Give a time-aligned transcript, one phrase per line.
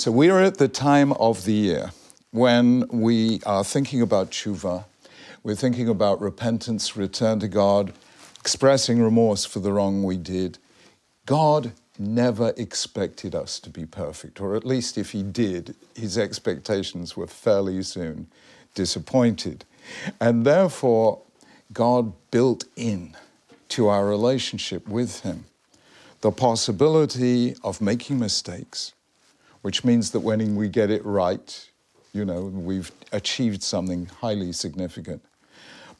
[0.00, 1.90] So we are at the time of the year
[2.30, 4.86] when we are thinking about tshuva,
[5.42, 7.92] we're thinking about repentance, return to God,
[8.38, 10.56] expressing remorse for the wrong we did.
[11.26, 17.14] God never expected us to be perfect, or at least if he did, his expectations
[17.14, 18.28] were fairly soon
[18.74, 19.66] disappointed.
[20.18, 21.20] And therefore,
[21.74, 23.18] God built in
[23.68, 25.44] to our relationship with him
[26.22, 28.94] the possibility of making mistakes,
[29.62, 31.68] which means that when we get it right,
[32.12, 35.22] you know, we've achieved something highly significant.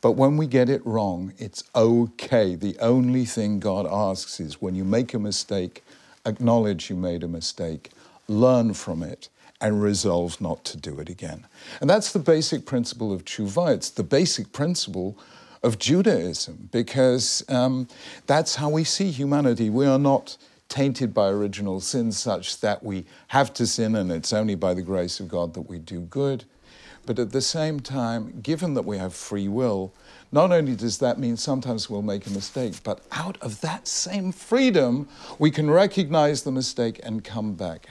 [0.01, 2.55] But when we get it wrong, it's okay.
[2.55, 5.85] The only thing God asks is when you make a mistake,
[6.25, 7.91] acknowledge you made a mistake,
[8.27, 9.29] learn from it,
[9.61, 11.47] and resolve not to do it again.
[11.83, 13.75] And that's the basic principle of tshuva.
[13.75, 15.19] It's the basic principle
[15.63, 17.87] of Judaism because um,
[18.27, 19.69] that's how we see humanity.
[19.69, 20.39] We are not
[20.71, 24.81] tainted by original sin such that we have to sin and it's only by the
[24.81, 26.45] grace of God that we do good.
[27.05, 29.93] But at the same time, given that we have free will,
[30.31, 34.31] not only does that mean sometimes we'll make a mistake, but out of that same
[34.31, 37.89] freedom, we can recognize the mistake and come back.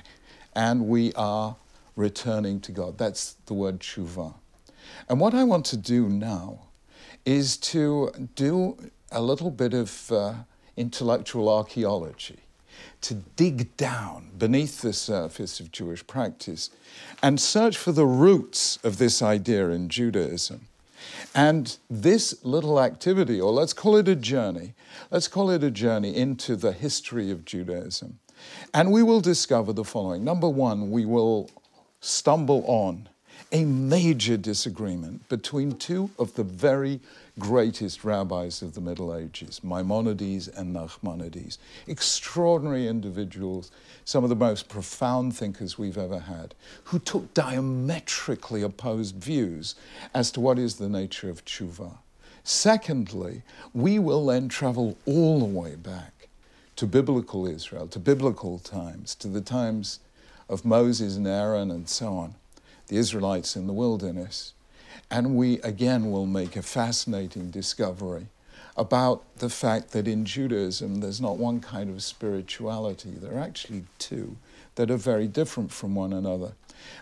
[0.55, 1.57] And we are
[1.97, 2.97] returning to God.
[2.97, 4.35] That's the word tshuva.
[5.09, 6.59] And what I want to do now
[7.25, 8.77] is to do
[9.11, 10.33] a little bit of uh,
[10.77, 12.39] intellectual archaeology
[13.01, 16.69] to dig down beneath the surface of Jewish practice
[17.21, 20.67] and search for the roots of this idea in Judaism.
[21.33, 24.73] And this little activity, or let's call it a journey,
[25.11, 28.19] let's call it a journey into the history of Judaism.
[28.73, 30.23] And we will discover the following.
[30.23, 31.49] Number one, we will
[32.01, 33.08] stumble on
[33.51, 36.99] a major disagreement between two of the very
[37.39, 41.57] greatest rabbis of the Middle Ages, Maimonides and Nachmanides.
[41.87, 43.71] Extraordinary individuals,
[44.05, 46.53] some of the most profound thinkers we've ever had,
[46.85, 49.75] who took diametrically opposed views
[50.13, 51.97] as to what is the nature of tshuva.
[52.43, 53.41] Secondly,
[53.73, 56.27] we will then travel all the way back
[56.75, 59.99] to biblical Israel, to biblical times, to the times
[60.47, 62.35] of Moses and Aaron and so on,
[62.89, 64.53] the Israelites in the wilderness.
[65.09, 68.27] And we again will make a fascinating discovery
[68.75, 73.85] about the fact that in Judaism there's not one kind of spirituality, there are actually
[73.97, 74.37] two
[74.75, 76.53] that are very different from one another.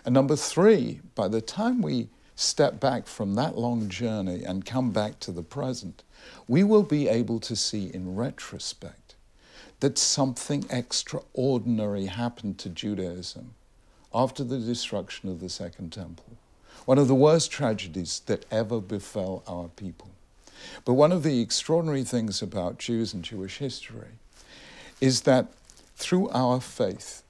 [0.04, 4.90] And number three, by the time we step back from that long journey and come
[4.90, 6.02] back to the present,
[6.46, 9.14] we will be able to see in retrospect
[9.80, 13.54] that something extraordinary happened to Judaism
[14.14, 16.38] after the destruction of the Second Temple
[16.88, 20.08] one of the worst tragedies that ever befell our people.
[20.86, 24.08] But one of the extraordinary things about Jews and Jewish history
[24.98, 25.48] is that
[25.96, 27.22] through our faith,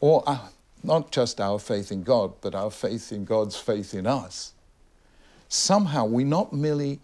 [0.00, 0.50] or our,
[0.84, 4.52] not just our faith in God, but our faith in God's faith in us,
[5.48, 7.00] somehow we not merely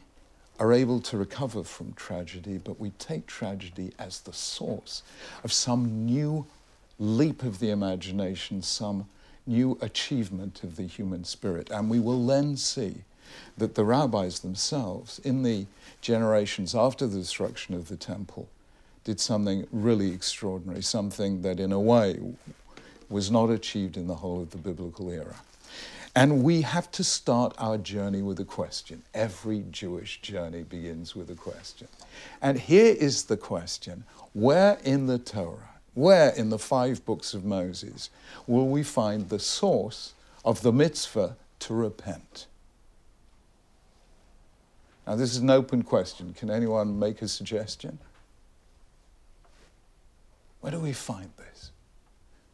[0.60, 5.02] are able to recover from tragedy, but we take tragedy as the source
[5.42, 6.46] of some new
[7.00, 9.06] leap of the imagination, some
[9.46, 11.70] new achievement of the human spirit.
[11.70, 13.04] And we will then see
[13.56, 15.66] that the rabbis themselves, in the
[16.00, 18.48] generations after the destruction of the temple,
[19.04, 22.18] did something really extraordinary, something that in a way
[23.08, 25.36] was not achieved in the whole of the biblical era.
[26.14, 29.02] And we have to start our journey with a question.
[29.12, 31.88] Every Jewish journey begins with a question.
[32.40, 37.44] And here is the question where in the Torah where in the five books of
[37.44, 38.10] Moses
[38.46, 40.12] will we find the source
[40.44, 42.44] of the mitzvah to repent?
[45.06, 46.34] Now, this is an open question.
[46.34, 47.98] Can anyone make a suggestion?
[50.60, 51.70] Where do we find this?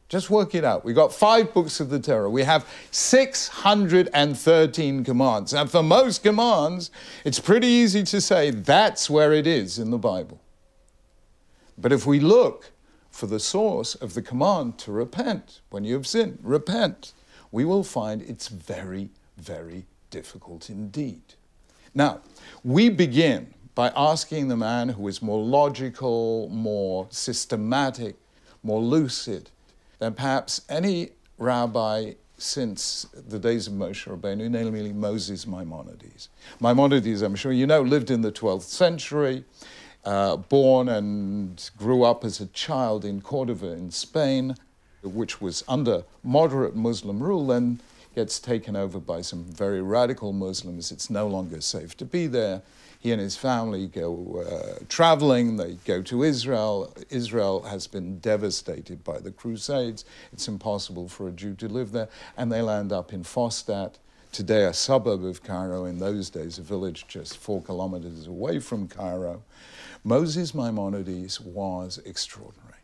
[0.08, 0.84] Just work it out.
[0.84, 2.30] We've got five books of the Torah.
[2.30, 5.52] We have 613 commands.
[5.52, 6.92] And for most commands,
[7.24, 10.40] it's pretty easy to say that's where it is in the Bible.
[11.76, 12.70] But if we look
[13.12, 15.60] for the source of the command to repent.
[15.70, 17.12] When you have sinned, repent.
[17.52, 21.22] We will find it's very, very difficult indeed.
[21.94, 22.22] Now,
[22.64, 28.16] we begin by asking the man who is more logical, more systematic,
[28.62, 29.50] more lucid
[29.98, 36.28] than perhaps any rabbi since the days of Moshe Rabbeinu, namely Moses Maimonides.
[36.60, 39.44] Maimonides, I'm sure you know, lived in the 12th century
[40.04, 44.56] uh, born and grew up as a child in Cordova in Spain,
[45.02, 47.80] which was under moderate Muslim rule, then
[48.14, 50.92] gets taken over by some very radical Muslims.
[50.92, 52.62] It's no longer safe to be there.
[53.00, 56.94] He and his family go uh, traveling, they go to Israel.
[57.10, 60.04] Israel has been devastated by the Crusades.
[60.32, 63.94] It's impossible for a Jew to live there, and they land up in Fostat,
[64.30, 68.86] today a suburb of Cairo, in those days a village just four kilometers away from
[68.86, 69.42] Cairo.
[70.04, 72.74] Moses Maimonides was extraordinary.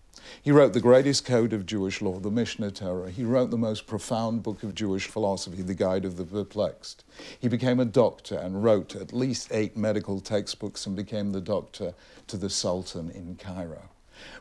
[0.41, 3.11] He wrote the greatest code of Jewish law, the Mishneh Torah.
[3.11, 7.03] He wrote the most profound book of Jewish philosophy, the Guide of the Perplexed.
[7.41, 11.95] He became a doctor and wrote at least eight medical textbooks and became the doctor
[12.29, 13.89] to the Sultan in Cairo.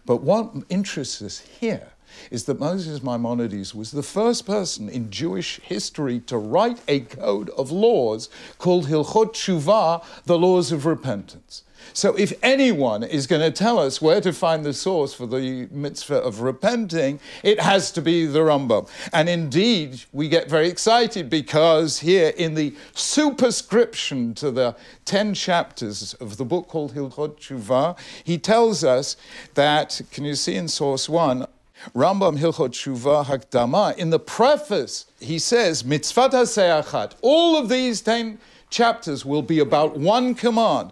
[0.06, 1.94] But what interests us here
[2.30, 7.50] is that Moses Maimonides was the first person in Jewish history to write a code
[7.52, 8.30] of laws
[8.60, 11.64] called Hilchot Shuvah, the laws of repentance.
[11.94, 15.68] So, if anyone is going to tell us where to find the source for the
[15.72, 18.90] mitzvah of repenting, it has to be the Rambam.
[19.14, 24.76] And indeed, we get very excited because here in the superscription to the
[25.06, 29.18] 10 chapters of the book called Hilchot Shuvah, he tells us
[29.54, 31.48] that, can you see in source one,
[31.96, 38.40] Rambam Hilchot Shuvah Hakdama, in the preface, he says, Mitzvah Seachat, all of these 10
[38.70, 40.92] chapters will be about one command,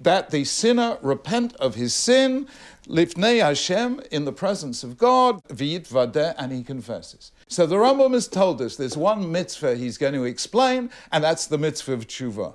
[0.00, 2.46] that the sinner repent of his sin,
[2.86, 7.32] lifnei Hashem, in the presence of God, and he confesses.
[7.48, 11.46] So the Rambam has told us there's one mitzvah he's going to explain, and that's
[11.46, 12.54] the mitzvah of tshuva.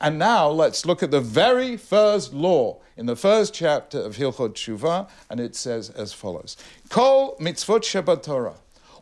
[0.00, 4.54] And now let's look at the very first law in the first chapter of Hilchot
[4.54, 6.56] Tshuva, and it says as follows:
[6.88, 8.56] Kol mitzvot shebaTorah.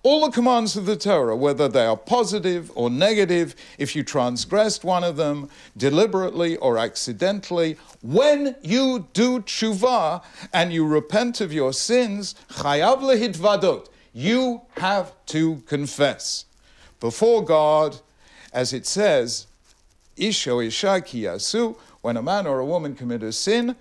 [0.05, 4.83] All the commands of the Torah, whether they are positive or negative, if you transgressed
[4.83, 11.73] one of them deliberately or accidentally, when you do tshuva and you repent of your
[11.73, 16.47] sins, chayav lehitvadot, you have to confess
[16.99, 18.01] before God,
[18.53, 19.47] as it says,
[20.19, 23.77] isho isha yasu, when a man or a woman commit a sin,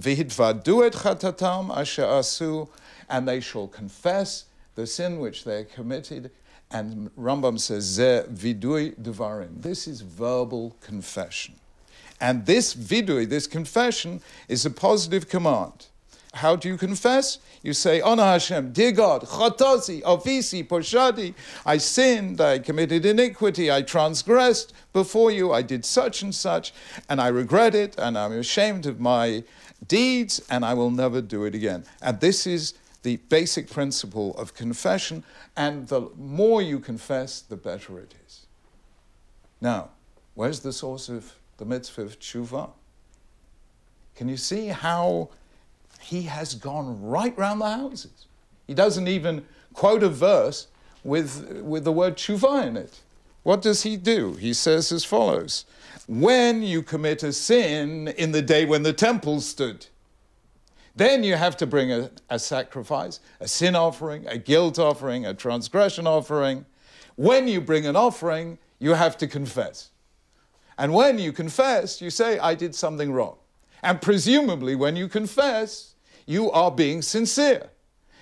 [0.00, 2.66] vihitvadu et chatatam asher asu,
[3.10, 4.44] and they shall confess
[4.76, 6.30] the sin which they committed.
[6.70, 9.62] And Rambam says, Ze vidui devarim.
[9.62, 11.54] This is verbal confession.
[12.20, 15.86] And this vidui, this confession, is a positive command.
[16.34, 17.38] How do you confess?
[17.62, 21.34] You say, Ana Hashem, dear God, chatosi, avisi, poshadi,
[21.64, 26.74] I sinned, I committed iniquity, I transgressed before you, I did such and such,
[27.08, 29.44] and I regret it, and I'm ashamed of my
[29.88, 31.84] deeds, and I will never do it again.
[32.02, 32.74] And this is
[33.06, 35.22] the basic principle of confession,
[35.56, 38.46] and the more you confess, the better it is.
[39.60, 39.90] Now,
[40.34, 42.70] where's the source of the mitzvah of tshuva?
[44.16, 45.28] Can you see how
[46.00, 48.26] he has gone right round the houses?
[48.66, 50.66] He doesn't even quote a verse
[51.04, 53.02] with, with the word tshuva in it.
[53.44, 54.32] What does he do?
[54.32, 55.64] He says as follows
[56.08, 59.86] When you commit a sin in the day when the temple stood,
[60.96, 65.34] then you have to bring a, a sacrifice, a sin offering, a guilt offering, a
[65.34, 66.64] transgression offering.
[67.16, 69.90] When you bring an offering, you have to confess.
[70.78, 73.36] And when you confess, you say, I did something wrong.
[73.82, 75.94] And presumably, when you confess,
[76.26, 77.70] you are being sincere.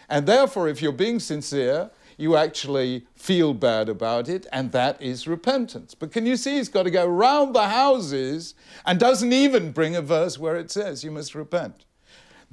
[0.08, 5.26] And therefore, if you're being sincere, you actually feel bad about it, and that is
[5.26, 5.94] repentance.
[5.94, 8.54] But can you see he's got to go round the houses
[8.84, 11.84] and doesn't even bring a verse where it says you must repent.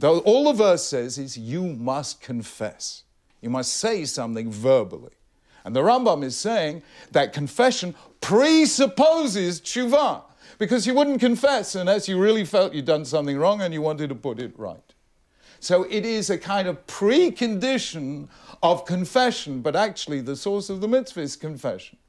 [0.01, 3.03] Though all the verse says is you must confess.
[3.39, 5.11] You must say something verbally.
[5.63, 6.81] And the Rambam is saying
[7.11, 10.23] that confession presupposes tshuva,
[10.57, 14.09] because you wouldn't confess unless you really felt you'd done something wrong and you wanted
[14.09, 14.79] to put it right.
[15.59, 18.27] So it is a kind of precondition
[18.63, 21.99] of confession, but actually the source of the mitzvah is confession.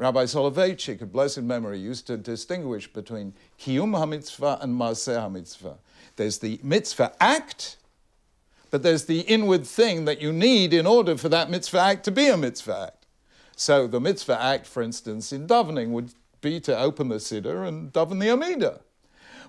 [0.00, 5.76] Rabbi Soloveitchik, of blessed memory, used to distinguish between kiyum hamitzvah and maaseh hamitzvah.
[6.16, 7.76] There's the mitzvah act,
[8.70, 12.10] but there's the inward thing that you need in order for that mitzvah act to
[12.10, 13.04] be a mitzvah act.
[13.56, 17.92] So the mitzvah act, for instance, in davening would be to open the siddur and
[17.92, 18.80] daven the Amidah.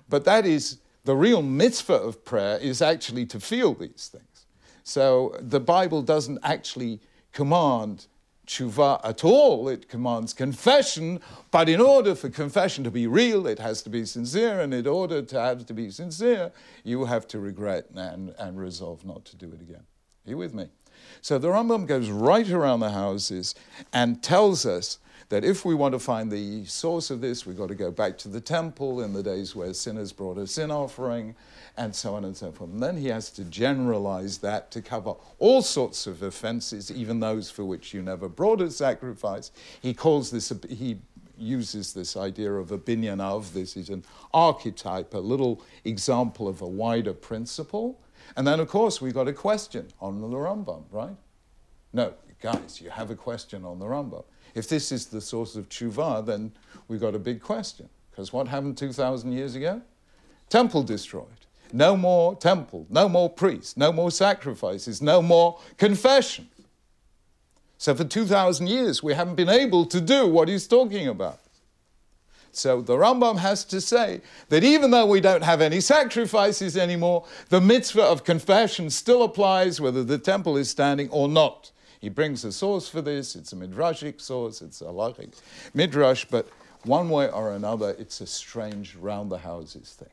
[0.06, 4.44] But that is the real mitzvah of prayer is actually to feel these things.
[4.84, 7.00] So the Bible doesn't actually
[7.32, 8.06] command
[8.52, 9.68] tshuva at all.
[9.68, 14.04] It commands confession, but in order for confession to be real, it has to be
[14.04, 16.52] sincere, and in order to have to be sincere,
[16.84, 19.84] you have to regret and, and resolve not to do it again.
[20.26, 20.68] Are you with me?
[21.20, 23.54] So the Rambam goes right around the houses
[23.92, 24.98] and tells us
[25.32, 28.18] that if we want to find the source of this, we've got to go back
[28.18, 31.34] to the temple in the days where sinners brought a sin offering,
[31.78, 32.70] and so on and so forth.
[32.70, 37.50] And then he has to generalize that to cover all sorts of offenses, even those
[37.50, 39.52] for which you never brought a sacrifice.
[39.80, 40.98] He calls this, he
[41.38, 43.54] uses this idea of a binyan av.
[43.54, 47.98] This is an archetype, a little example of a wider principle.
[48.36, 51.16] And then, of course, we've got a question on the Rambam, right?
[51.94, 52.12] No,
[52.42, 54.24] guys, you have a question on the Rambam.
[54.54, 56.52] If this is the source of tshuva, then
[56.88, 57.88] we've got a big question.
[58.10, 59.80] Because what happened 2,000 years ago?
[60.50, 61.26] Temple destroyed.
[61.72, 66.48] No more temple, no more priests, no more sacrifices, no more confession.
[67.78, 71.40] So for 2,000 years, we haven't been able to do what he's talking about.
[72.52, 77.24] So the Rambam has to say that even though we don't have any sacrifices anymore,
[77.48, 81.71] the mitzvah of confession still applies whether the temple is standing or not.
[82.02, 83.36] He brings a source for this.
[83.36, 85.34] It's a midrashic source, it's a halachic
[85.72, 86.48] midrash, but
[86.82, 90.10] one way or another, it's a strange round the houses thing.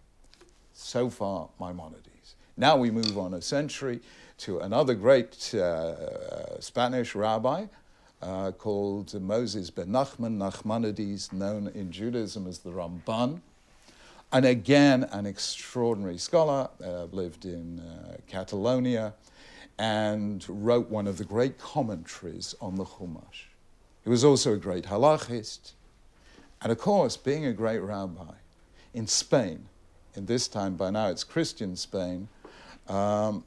[0.72, 2.36] So far, Maimonides.
[2.56, 4.02] Now we move on a century
[4.38, 7.66] to another great uh, Spanish rabbi
[8.22, 13.42] uh, called Moses ben Nachman, Nachmanides, known in Judaism as the Ramban.
[14.32, 19.16] And again, an extraordinary scholar, uh, lived in uh, Catalonia,
[19.80, 23.48] and wrote one of the great commentaries on the Chumash.
[24.04, 25.72] He was also a great halachist.
[26.62, 28.34] And of course, being a great rabbi
[28.94, 29.66] in Spain,
[30.16, 32.28] in this time by now it's Christian Spain,
[32.90, 33.46] um,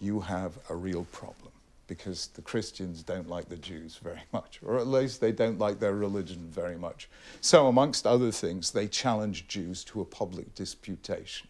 [0.00, 1.50] you have a real problem
[1.88, 5.80] because the Christians don't like the Jews very much, or at least they don't like
[5.80, 7.08] their religion very much.
[7.40, 11.48] So, amongst other things, they challenge Jews to a public disputation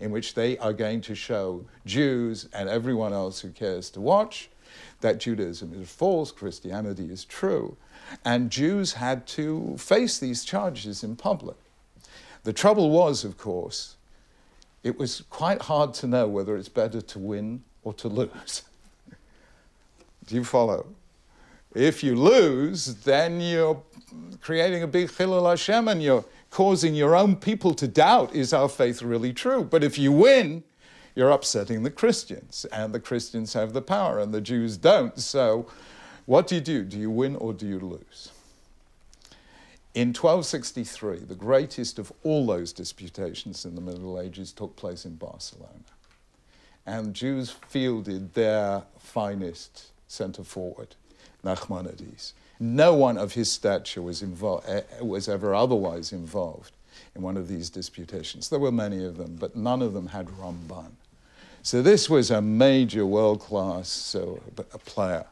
[0.00, 4.48] in which they are going to show Jews and everyone else who cares to watch
[5.00, 7.76] that Judaism is false, Christianity is true.
[8.24, 11.56] And Jews had to face these charges in public.
[12.44, 13.96] The trouble was, of course,
[14.82, 18.62] it was quite hard to know whether it's better to win or to lose.
[20.26, 20.86] Do you follow?
[21.74, 23.82] If you lose, then you're
[24.40, 26.24] creating a big chilul Hashem and you're
[26.54, 29.64] causing your own people to doubt is our faith really true?
[29.64, 30.62] But if you win,
[31.16, 35.18] you're upsetting the Christians, and the Christians have the power and the Jews don't.
[35.18, 35.66] So,
[36.26, 36.84] what do you do?
[36.84, 38.30] Do you win or do you lose?
[39.94, 45.16] In 1263, the greatest of all those disputations in the Middle Ages took place in
[45.16, 45.72] Barcelona
[46.86, 50.94] and Jews fielded their finest centre forward,
[51.44, 52.32] Nachmanides.
[52.60, 56.72] No one of his stature was, involved, eh, was ever otherwise involved
[57.14, 58.48] in one of these disputations.
[58.48, 60.92] There were many of them, but none of them had Ramban.
[61.62, 65.24] So this was a major world class a player.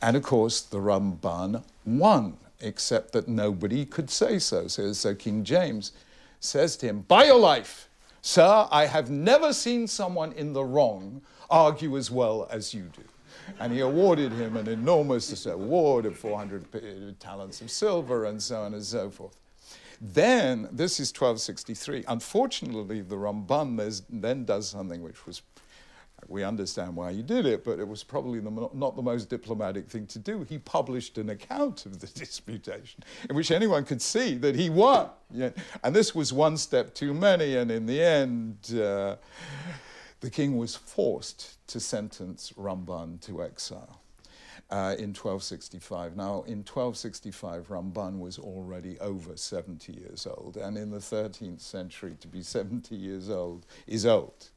[0.00, 4.68] And of course, the Ramban won, except that nobody could say so.
[4.68, 5.92] So, so King James
[6.40, 7.88] says to him, By your life,
[8.26, 13.02] Sir, I have never seen someone in the wrong argue as well as you do.
[13.60, 18.74] And he awarded him an enormous award of 400 talents of silver and so on
[18.74, 19.36] and so forth.
[20.00, 22.04] Then, this is 1263.
[22.08, 25.42] Unfortunately, the Ramban then does something which was
[26.28, 29.88] we understand why he did it, but it was probably the, not the most diplomatic
[29.88, 30.42] thing to do.
[30.48, 35.10] He published an account of the disputation in which anyone could see that he won.
[35.82, 39.16] And this was one step too many, and in the end, uh,
[40.24, 44.00] the king was forced to sentence Ramban to exile.
[44.70, 46.16] Uh, in 1265.
[46.16, 52.16] Now, in 1265, Ramban was already over 70 years old, and in the 13th century,
[52.20, 54.48] to be 70 years old is old.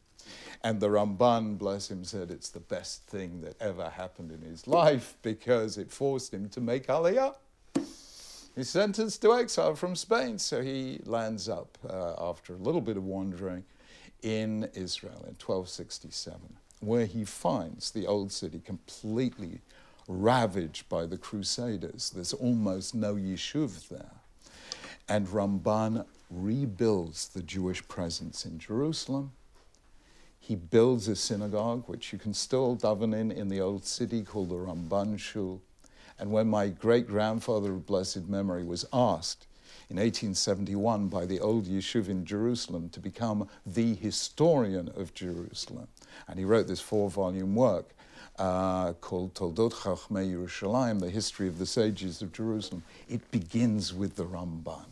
[0.64, 4.66] And the Ramban, bless him, said it's the best thing that ever happened in his
[4.68, 7.36] life because it forced him to make Aliyah.
[8.56, 12.96] He's sentenced to exile from Spain, so he lands up uh, after a little bit
[12.96, 13.66] of wandering
[14.22, 16.40] in Israel in 1267,
[16.80, 19.62] where he finds the old city completely
[20.08, 22.10] ravaged by the Crusaders.
[22.10, 24.12] There's almost no yeshuv there.
[25.10, 29.32] And Ramban rebuilds the Jewish presence in Jerusalem
[30.48, 34.48] he builds a synagogue, which you can still daven in in the old city called
[34.48, 35.62] the Ramban Shul.
[36.18, 39.47] And when my great grandfather of blessed memory was asked
[39.90, 45.88] in 1871 by the old yeshuv in Jerusalem to become the historian of Jerusalem,
[46.28, 47.94] and he wrote this four volume work
[48.38, 54.16] uh, called Toldot Chachmei Yerushalayim, the history of the sages of Jerusalem, it begins with
[54.16, 54.86] the Ramban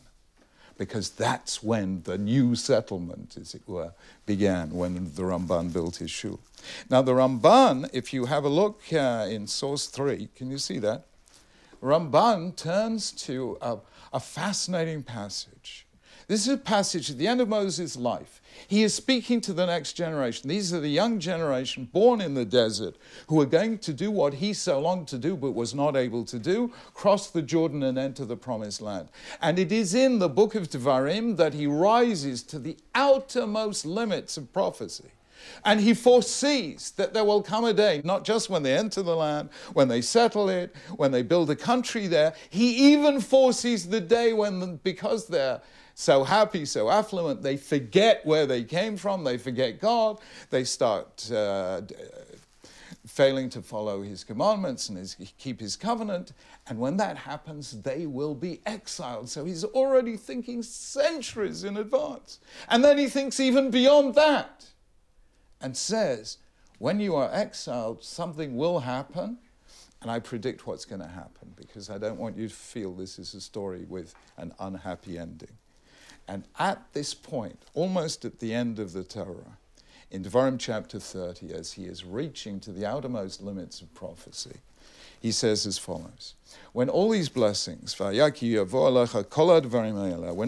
[0.78, 3.94] because that's when the new settlement, as it were,
[4.25, 6.40] began, when the Ramban built his shul.
[6.90, 10.80] Now, the Ramban, if you have a look uh, in source 3, can you see
[10.80, 11.06] that?
[11.82, 13.77] Ramban turns to a,
[14.13, 15.86] a fascinating passage.
[16.27, 18.41] This is a passage at the end of Moses' life.
[18.67, 20.50] He is speaking to the next generation.
[20.50, 22.96] These are the young generation born in the desert
[23.27, 26.25] who are going to do what he so longed to do but was not able
[26.25, 29.10] to do cross the Jordan and enter the promised land.
[29.39, 34.36] And it is in the book of Devarim that he rises to the outermost limits
[34.36, 35.12] of prophecy.
[35.64, 39.16] And he foresees that there will come a day, not just when they enter the
[39.16, 42.34] land, when they settle it, when they build a country there.
[42.50, 45.62] He even foresees the day when, because they're
[45.96, 51.32] so happy, so affluent, they forget where they came from, they forget God, they start
[51.32, 51.82] uh,
[53.08, 56.34] failing to follow his commandments and his, keep his covenant.
[56.68, 59.30] And when that happens, they will be exiled.
[59.30, 62.40] So he's already thinking centuries in advance.
[62.68, 64.66] And then he thinks even beyond that
[65.62, 66.38] and says,
[66.79, 69.38] when you are exiled, something will happen.
[70.01, 73.17] And I predict what's going to happen because I don't want you to feel this
[73.17, 75.57] is a story with an unhappy ending.
[76.27, 79.57] And at this point, almost at the end of the Torah,
[80.12, 84.57] in Devarim chapter 30, as he is reaching to the outermost limits of prophecy,
[85.19, 86.35] he says as follows
[86.71, 88.15] When all these blessings, when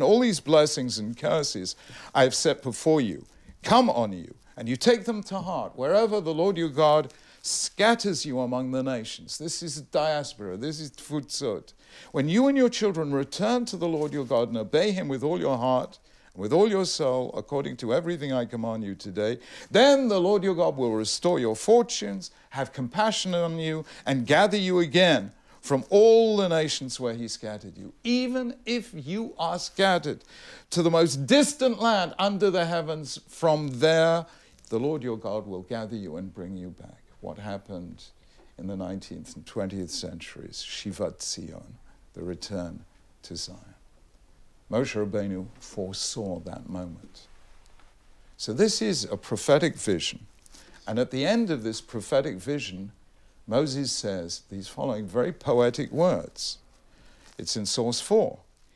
[0.02, 1.76] all these blessings and curses
[2.14, 3.26] I have set before you
[3.64, 8.26] come on you, and you take them to heart, wherever the Lord your God scatters
[8.26, 9.38] you among the nations.
[9.38, 11.74] This is diaspora, this is tfutzot.
[12.12, 15.24] When you and your children return to the Lord your God and obey him with
[15.24, 16.00] all your heart,
[16.36, 19.40] with all your soul, according to everything I command you today,
[19.72, 24.58] then the Lord your God will restore your fortunes, have compassion on you, and gather
[24.58, 30.24] you again from all the nations where he scattered you, even if you are scattered
[30.70, 34.26] to the most distant land under the heavens, from there
[34.70, 37.02] the Lord your God will gather you and bring you back.
[37.22, 38.04] What happened
[38.58, 41.78] in the 19th and 20th centuries, Shivat Zion,
[42.14, 42.82] the return
[43.24, 43.76] to Zion.
[44.72, 47.28] Moshe Rabbeinu foresaw that moment.
[48.36, 50.26] So this is a prophetic vision.
[50.88, 52.92] And at the end of this prophetic vision,
[53.48, 56.58] Moses says these following very poetic words.
[57.38, 58.02] It's in source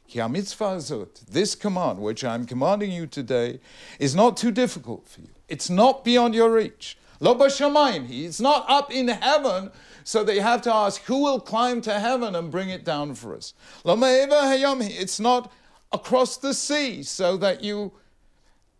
[0.07, 1.07] 4.
[1.29, 3.59] This command, which I'm commanding you today,
[3.99, 5.29] is not too difficult for you.
[5.47, 6.97] It's not beyond your reach.
[7.21, 9.71] Lo It's not up in heaven,
[10.03, 13.35] so they have to ask, who will climb to heaven and bring it down for
[13.35, 13.53] us?
[13.83, 15.51] Lo It's not
[15.91, 17.91] across the sea, so that you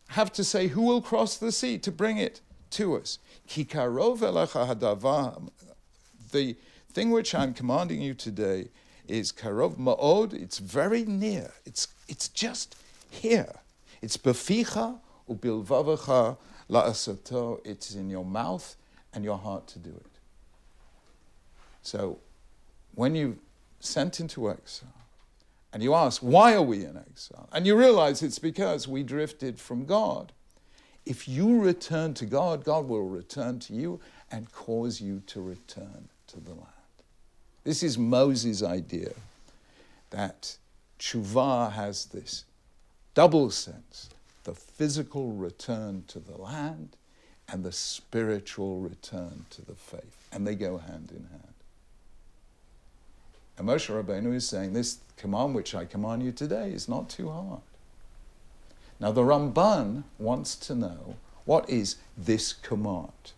[0.09, 3.19] have to say, who will cross the sea to bring it to us?
[3.55, 5.51] Um,
[6.31, 6.55] the
[6.91, 8.69] thing which I'm commanding you today
[9.11, 10.33] is karov ma'od.
[10.33, 11.51] It's very near.
[11.65, 12.75] It's, it's just
[13.09, 13.53] here.
[14.01, 16.37] It's beficha ubilvavacha
[16.71, 18.77] La'asato, it's in your mouth
[19.13, 20.19] and your heart to do it.
[21.81, 22.19] So
[22.95, 23.39] when you
[23.81, 24.93] sent into exile,
[25.73, 27.47] and you ask, why are we in exile?
[27.51, 30.33] And you realize it's because we drifted from God.
[31.05, 36.09] If you return to God, God will return to you and cause you to return
[36.27, 36.70] to the land.
[37.63, 39.13] This is Moses' idea
[40.09, 40.57] that
[40.99, 42.45] tshuva has this
[43.13, 44.09] double sense
[44.43, 46.95] the physical return to the land
[47.47, 50.27] and the spiritual return to the faith.
[50.31, 51.53] And they go hand in hand.
[53.57, 57.29] And Moshe Rabbeinu is saying, This command which I command you today is not too
[57.29, 57.61] hard.
[58.99, 63.33] Now, the Ramban wants to know what is this command?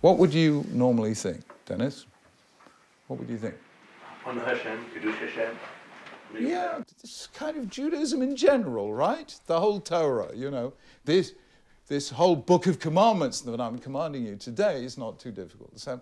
[0.00, 2.06] What would you normally think, Dennis?
[3.06, 3.54] What would you think?
[4.26, 5.56] Honor Hashem, Kiddush Hashem,
[6.40, 9.34] yeah, it's kind of Judaism in general, right?
[9.46, 10.72] The whole Torah, you know.
[11.04, 11.34] This,
[11.86, 15.78] this whole book of commandments that I'm commanding you today is not too difficult.
[15.78, 16.00] So,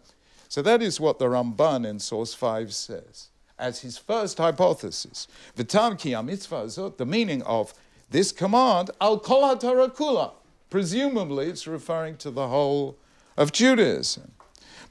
[0.49, 5.29] so that is what the Ramban in source 5 says as his first hypothesis.
[5.57, 7.75] V'tam ki mitzvah the meaning of
[8.11, 10.33] this command, al kol kula.
[10.69, 12.97] Presumably, it's referring to the whole
[13.37, 14.33] of Judaism.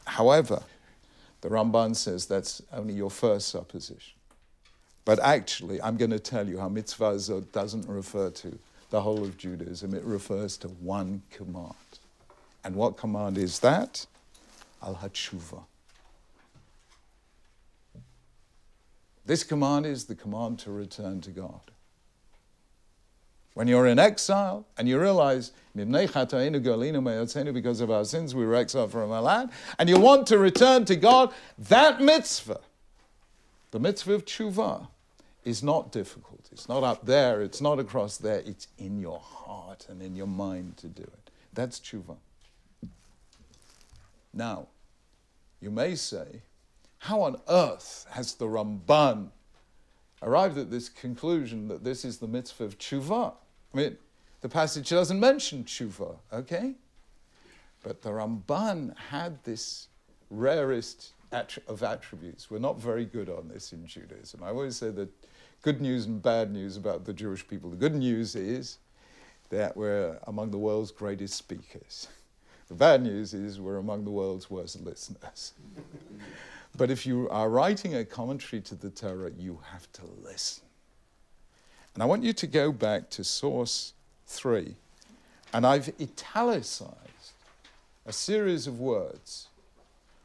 [0.06, 0.64] However,
[1.42, 4.14] the Ramban says that's only your first supposition.
[5.04, 8.58] But actually, I'm going to tell you how mitzvah zot doesn't refer to
[8.92, 9.96] the whole of Judaism.
[9.96, 11.74] It refers to one command.
[12.64, 14.06] And what command is that?
[14.84, 15.64] Al hatshuva.
[19.26, 21.71] This command is the command to return to God.
[23.54, 26.32] When you're in exile and you realize, because
[27.82, 30.96] of our sins we were exiled from our land, and you want to return to
[30.96, 32.62] God, that mitzvah
[33.72, 34.88] the mitzvah of tshuva
[35.44, 36.50] is not difficult.
[36.52, 40.28] It's not up there, it's not across there, it's in your heart and in your
[40.28, 41.32] mind to do it.
[41.54, 42.18] That's tshuva.
[44.34, 44.68] Now,
[45.62, 46.42] you may say,
[47.00, 49.30] How on earth has the Ramban
[50.22, 53.34] arrived at this conclusion that this is the mitzvah of tshuva?
[53.74, 53.98] I mean,
[54.42, 56.76] the passage doesn't mention tshuva, okay?
[57.84, 59.88] But the Ramban had this
[60.30, 62.52] rarest of attributes.
[62.52, 64.42] We're not very good on this in Judaism.
[64.44, 65.10] I always say that
[65.62, 67.70] good news and bad news about the Jewish people.
[67.70, 68.80] The good news is
[69.50, 72.08] that we're among the world's greatest speakers.
[72.68, 75.54] The bad news is we're among the world's worst listeners.
[76.78, 80.64] but if you are writing a commentary to the Torah, you have to listen.
[81.94, 83.94] And I want you to go back to source
[84.26, 84.76] three,
[85.54, 86.98] and I've italicized
[88.06, 89.48] a series of words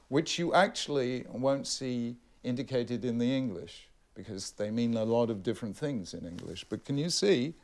[0.08, 5.42] which you actually won't see indicated in the English because they mean a lot of
[5.42, 6.64] different things in English.
[6.68, 7.54] But can you see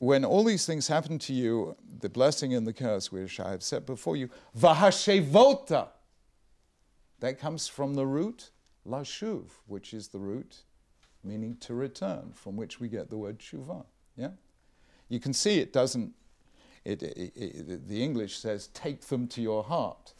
[0.00, 3.62] when all these things happen to you, the blessing and the curse, which I have
[3.62, 4.28] set before you,
[4.58, 5.88] vahashevota,
[7.20, 8.50] that comes from the root
[8.86, 10.62] lashuv, which is the root
[11.22, 13.84] meaning to return, from which we get the word tshuva.
[14.16, 14.30] Yeah?
[15.08, 16.14] You can see it doesn't,
[16.84, 20.14] it, it, it, the English says, take them to your heart.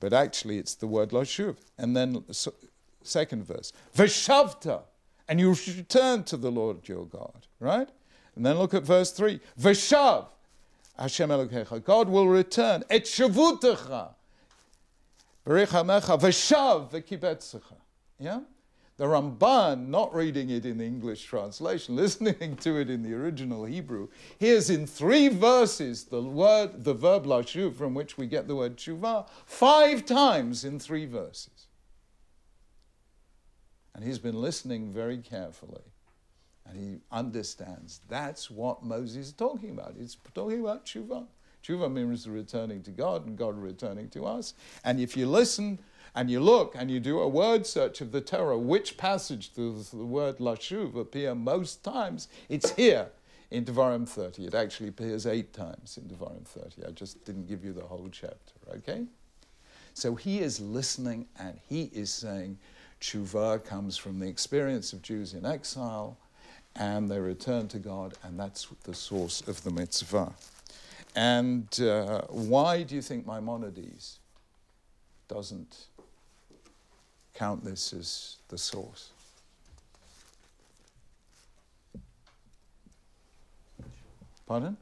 [0.00, 1.56] But actually, it's the word lashuv.
[1.76, 2.54] And then, so,
[3.02, 4.82] second verse, Veshavta,
[5.28, 7.88] and you return to the Lord your God, right?
[8.34, 9.40] And then look at verse 3.
[9.60, 10.26] Veshav,
[10.98, 11.82] Hashem Elokecha.
[11.84, 12.84] God will return.
[12.88, 14.14] Et shavutecha.
[18.18, 18.40] Yeah?
[18.98, 23.64] The Ramban, not reading it in the English translation, listening to it in the original
[23.64, 24.08] Hebrew,
[24.38, 28.76] hears in three verses the word, the verb lashuv, from which we get the word
[28.76, 31.68] tshuva, five times in three verses.
[33.94, 35.82] And he's been listening very carefully.
[36.66, 39.94] And he understands that's what Moses is talking about.
[39.98, 41.26] He's talking about tshuva.
[41.64, 44.54] Tshuva means returning to God and God returning to us.
[44.84, 45.78] And if you listen
[46.14, 49.90] and you look and you do a word search of the Torah, which passage does
[49.90, 52.28] the word lashuv appear most times?
[52.48, 53.08] It's here
[53.50, 54.46] in Devarim 30.
[54.46, 56.86] It actually appears eight times in Devarim 30.
[56.86, 59.04] I just didn't give you the whole chapter, okay?
[59.94, 62.58] So he is listening and he is saying,
[63.00, 66.16] Tshuva comes from the experience of Jews in exile
[66.76, 70.32] and they return to God, and that's the source of the mitzvah.
[71.18, 74.20] And uh, why do you think Maimonides
[75.26, 75.88] doesn't
[77.34, 79.10] count this as the source?
[84.46, 84.76] Pardon?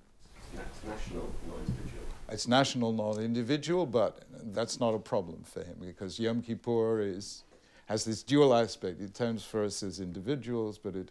[0.53, 2.05] It's national, not individual.
[2.29, 7.45] It's national, not individual, but that's not a problem for him because Yom Kippur is,
[7.87, 9.01] has this dual aspect.
[9.01, 11.11] It turns for us as individuals, but it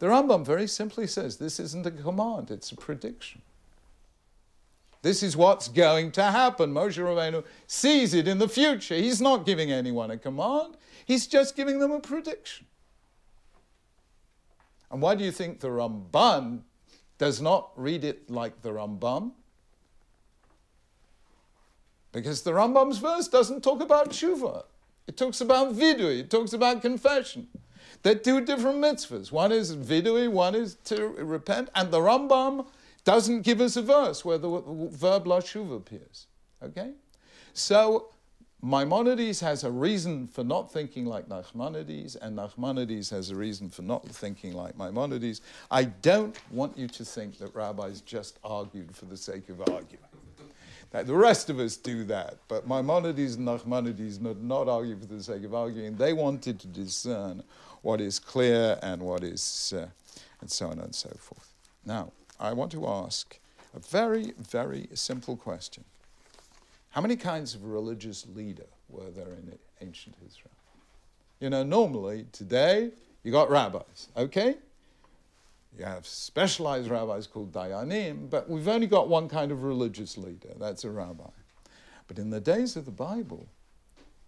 [0.00, 3.40] the Rambam very simply says this isn't a command, it's a prediction.
[5.06, 6.74] This is what's going to happen.
[6.74, 8.96] Moshe Rabbeinu sees it in the future.
[8.96, 12.66] He's not giving anyone a command, he's just giving them a prediction.
[14.90, 16.62] And why do you think the Ramban
[17.18, 19.30] does not read it like the Rambam?
[22.10, 24.64] Because the Rambam's verse doesn't talk about tshuva.
[25.06, 27.46] It talks about vidui, it talks about confession.
[28.02, 29.30] They're two different mitzvahs.
[29.30, 32.66] One is vidui, one is to repent, and the Rambam
[33.06, 34.48] doesn't give us a verse where the
[34.90, 36.26] verb lashuv appears.
[36.62, 36.90] Okay?
[37.54, 38.08] So
[38.62, 43.82] Maimonides has a reason for not thinking like Nachmanides, and Nachmanides has a reason for
[43.82, 45.40] not thinking like Maimonides.
[45.70, 50.02] I don't want you to think that rabbis just argued for the sake of arguing.
[50.90, 55.06] That the rest of us do that, but Maimonides and Nachmanides did not argue for
[55.06, 55.96] the sake of arguing.
[55.96, 57.44] They wanted to discern
[57.82, 59.86] what is clear and what is, uh,
[60.40, 61.52] and so on and so forth.
[61.84, 63.38] Now, I want to ask
[63.74, 65.84] a very, very simple question.
[66.90, 70.50] How many kinds of religious leader were there in ancient Israel?
[71.40, 72.90] You know, normally today
[73.22, 74.56] you got rabbis, okay?
[75.78, 80.48] You have specialized rabbis called dayanim, but we've only got one kind of religious leader,
[80.58, 81.28] that's a rabbi.
[82.08, 83.46] But in the days of the Bible,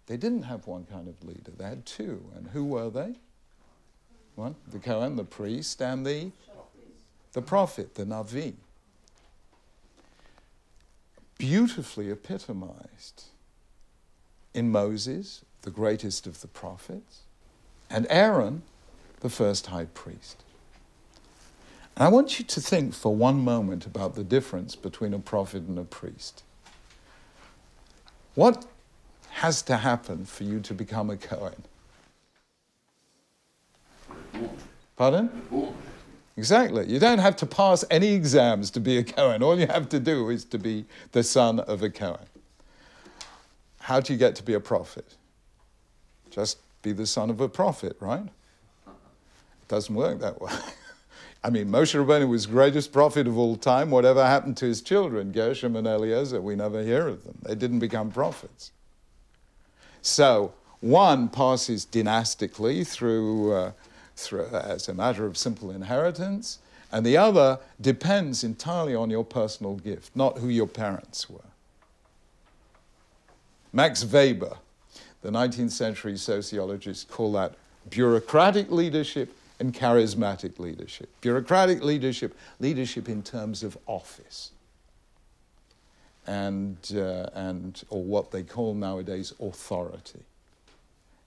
[0.05, 2.23] they didn't have one kind of leader, they had two.
[2.35, 3.15] And who were they?
[4.35, 6.31] One, the Kohen, the priest, and the,
[7.33, 8.53] the prophet, the Navi.
[11.37, 13.25] Beautifully epitomized
[14.53, 17.21] in Moses, the greatest of the prophets,
[17.89, 18.63] and Aaron,
[19.21, 20.43] the first high priest.
[21.95, 25.63] And I want you to think for one moment about the difference between a prophet
[25.63, 26.43] and a priest.
[28.35, 28.65] What
[29.31, 31.63] has to happen for you to become a Kohen?
[34.95, 35.29] Pardon?
[36.39, 36.87] Exactly.
[36.87, 39.43] You don't have to pass any exams to be a Kohen.
[39.43, 42.27] All you have to do is to be the son of a Kohen.
[43.81, 45.17] How do you get to be a prophet?
[46.29, 48.23] Just be the son of a prophet, right?
[48.23, 50.53] It doesn't work that way.
[51.43, 53.91] I mean, Moshe Rabbeinu was greatest prophet of all time.
[53.91, 57.37] Whatever happened to his children, Gershom and Eliezer, we never hear of them.
[57.41, 58.71] They didn't become prophets.
[60.01, 63.71] So one passes dynastically through, uh,
[64.19, 66.59] through as a matter of simple inheritance,
[66.91, 71.39] and the other depends entirely on your personal gift, not who your parents were.
[73.71, 74.57] Max Weber,
[75.21, 77.53] the 19th century sociologist, called that
[77.89, 81.09] bureaucratic leadership and charismatic leadership.
[81.21, 84.51] Bureaucratic leadership, leadership in terms of office,
[86.25, 90.23] and, uh, and or what they call nowadays authority.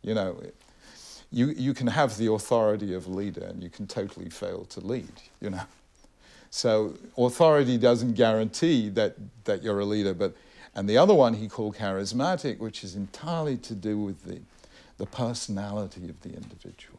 [0.03, 0.43] You know,
[1.33, 5.13] you, you can have the authority of leader and you can totally fail to lead,
[5.41, 5.63] you know.
[6.51, 10.35] So authority doesn't guarantee that, that you're a leader, but
[10.75, 14.41] and the other one he called charismatic, which is entirely to do with the,
[14.97, 16.99] the personality of the individual.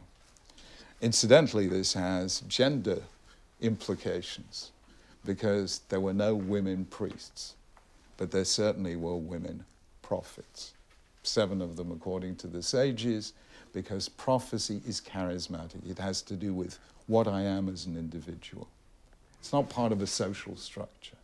[1.02, 3.02] Incidentally, this has gender
[3.62, 4.72] implications
[5.26, 7.56] because there were no women priests,
[8.18, 9.66] but there certainly were women
[10.02, 10.74] prophets.
[11.24, 13.34] Seven of them, according to the sages,
[13.74, 15.90] because prophecy is charismatic.
[15.90, 18.68] It has to do with what I am as an individual.
[19.40, 21.18] It's not part of a social structure.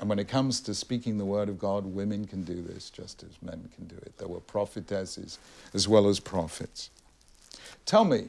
[0.00, 3.22] And when it comes to speaking the word of God, women can do this just
[3.22, 4.18] as men can do it.
[4.18, 5.38] There were prophetesses
[5.72, 6.90] as well as prophets.
[7.86, 8.28] Tell me,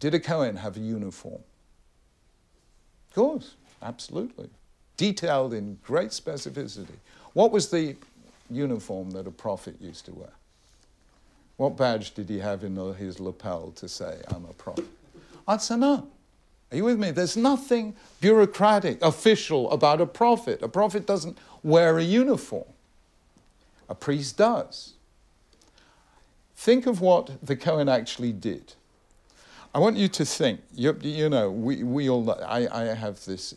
[0.00, 1.42] did a Cohen have a uniform?
[3.08, 4.48] Of course, absolutely.
[4.96, 6.96] Detailed in great specificity.
[7.34, 7.96] What was the
[8.50, 10.30] uniform that a prophet used to wear?
[11.56, 14.86] What badge did he have in his lapel to say, I'm a prophet?
[15.46, 16.08] I'd say no.
[16.70, 17.10] Are you with me?
[17.10, 20.62] There's nothing bureaucratic, official about a prophet.
[20.62, 22.64] A prophet doesn't wear a uniform,
[23.88, 24.94] a priest does.
[26.56, 28.74] Think of what the Cohen actually did.
[29.74, 33.54] I want you to think, you, you know, we, we all, I, I have this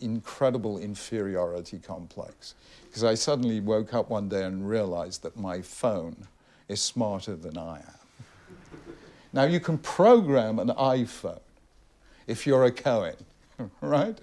[0.00, 2.54] incredible inferiority complex
[2.86, 6.28] because I suddenly woke up one day and realized that my phone
[6.68, 8.94] is smarter than I am.
[9.32, 11.40] now, you can program an iPhone
[12.26, 13.16] if you're a Cohen,
[13.80, 14.18] right?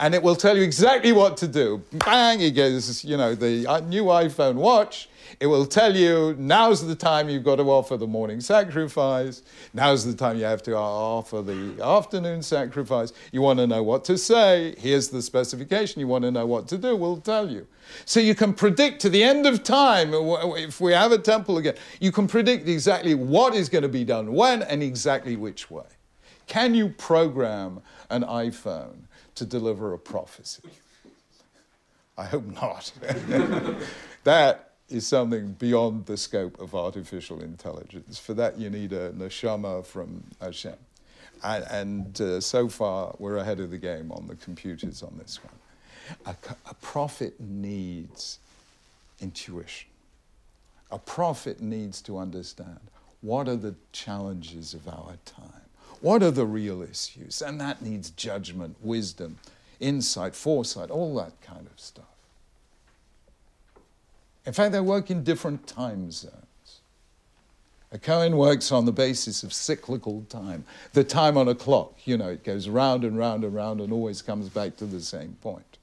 [0.00, 1.82] And it will tell you exactly what to do.
[1.92, 5.08] Bang, it goes, you know, the uh, new iPhone watch
[5.38, 9.42] it will tell you now's the time you've got to offer the morning sacrifice.
[9.72, 13.12] Now's the time you have to offer the afternoon sacrifice.
[13.30, 14.74] You want to know what to say.
[14.78, 16.00] Here's the specification.
[16.00, 16.96] You want to know what to do.
[16.96, 17.66] We'll tell you.
[18.04, 21.76] So you can predict to the end of time, if we have a temple again,
[22.00, 25.86] you can predict exactly what is going to be done when and exactly which way.
[26.46, 29.04] Can you program an iPhone
[29.40, 30.68] to deliver a prophecy?
[32.18, 32.92] I hope not.
[34.24, 38.18] that is something beyond the scope of artificial intelligence.
[38.18, 40.76] For that, you need a neshama from Hashem.
[41.42, 45.40] And, and uh, so far, we're ahead of the game on the computers on this
[45.42, 45.54] one.
[46.26, 46.36] A,
[46.68, 48.40] a prophet needs
[49.22, 49.88] intuition.
[50.90, 52.80] A prophet needs to understand
[53.22, 55.59] what are the challenges of our time?
[56.00, 57.42] What are the real issues?
[57.42, 59.38] And that needs judgment, wisdom,
[59.80, 62.04] insight, foresight, all that kind of stuff.
[64.46, 66.34] In fact, they work in different time zones.
[67.92, 71.94] A Cohen works on the basis of cyclical time, the time on a clock.
[72.04, 75.00] You know, it goes round and round and round and always comes back to the
[75.00, 75.78] same point.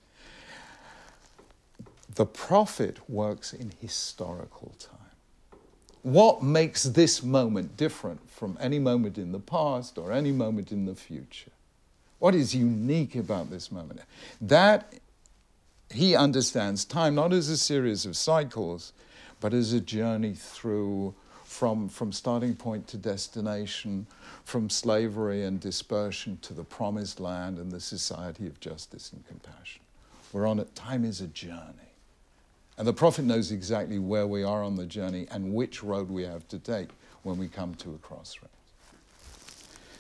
[2.16, 5.07] The prophet works in historical time.
[6.04, 10.86] What makes this moment different from any moment in the past or any moment in
[10.86, 11.52] the future?
[12.20, 14.02] What is unique about this moment?
[14.42, 14.94] That
[15.92, 18.94] he understands time not as a series of cycles,
[19.40, 24.06] but as a journey through from, from starting point to destination,
[24.44, 29.82] from slavery and dispersion to the promised land and the society of justice and compassion.
[30.34, 30.76] We're on it.
[30.76, 31.87] Time is a journey.
[32.78, 36.24] And the prophet knows exactly where we are on the journey and which road we
[36.24, 36.90] have to take
[37.24, 38.54] when we come to a crossroads.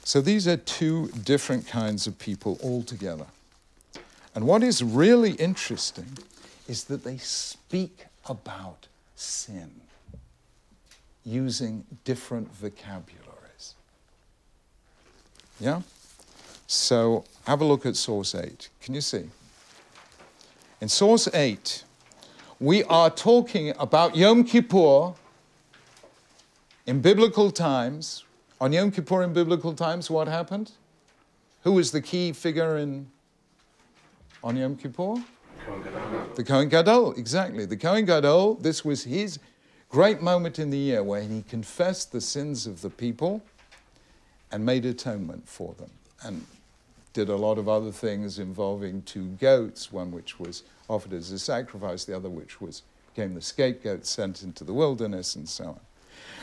[0.03, 3.25] So these are two different kinds of people altogether.
[4.35, 6.17] And what is really interesting
[6.67, 9.81] is that they speak about sin
[11.25, 13.75] using different vocabularies.
[15.59, 15.81] Yeah?
[16.67, 18.69] So have a look at source 8.
[18.81, 19.29] Can you see?
[20.79, 21.83] In source 8,
[22.59, 25.13] we are talking about Yom Kippur
[26.87, 28.23] in biblical times.
[28.59, 30.71] On Yom Kippur in biblical times, what happened?
[31.61, 33.07] Who was the key figure in
[34.43, 35.23] on Yom Kippur?
[36.35, 37.65] The Kohen Gadol, exactly.
[37.65, 39.39] The Kohen Gadol, this was his
[39.89, 43.43] great moment in the year when he confessed the sins of the people
[44.51, 45.91] and made atonement for them.
[46.23, 46.45] And
[47.17, 51.39] did a lot of other things involving two goats, one which was offered as a
[51.39, 55.79] sacrifice, the other which was became the scapegoat sent into the wilderness, and so on.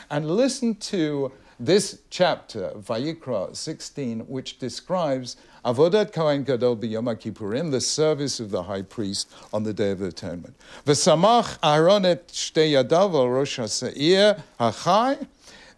[0.09, 7.79] And listen to this chapter, Vayikra 16, which describes Avodat Kohen Gadol b'Yom Kippurim, the
[7.79, 10.55] service of the high priest on the Day of Atonement.
[10.85, 15.25] V'samach Aaron et shtei yadav al rosh ha'seir hachai.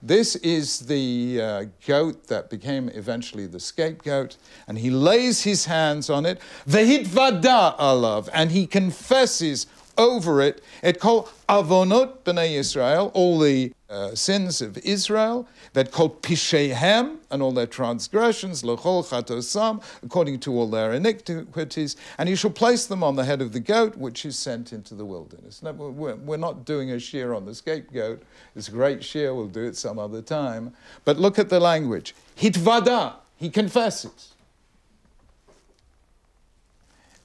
[0.01, 6.09] This is the uh, goat that became eventually the scapegoat, and he lays his hands
[6.09, 6.39] on it.
[6.67, 9.65] V'hitvada alav, and he confesses
[9.97, 10.63] over it.
[10.83, 17.41] It called avonot b'nei Israel, all the uh, sins of Israel, that called Pishehem and
[17.41, 23.03] all their transgressions, Lechol Chatosam, according to all their iniquities, and you shall place them
[23.03, 25.63] on the head of the goat, which is sent into the wilderness.
[25.63, 28.23] Now, we're not doing a shiur on the scapegoat.
[28.55, 30.73] It's a great shiur, we'll do it some other time.
[31.05, 32.13] But look at the language.
[32.37, 34.33] Hitvada, he confesses.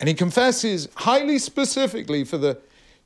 [0.03, 2.59] And he confesses highly specifically for the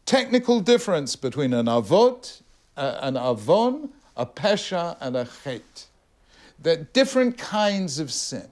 [0.06, 2.40] technical difference between an avot
[2.74, 5.88] uh, an avon, a pesha, and a chet.
[6.58, 8.48] They're different kinds of sin.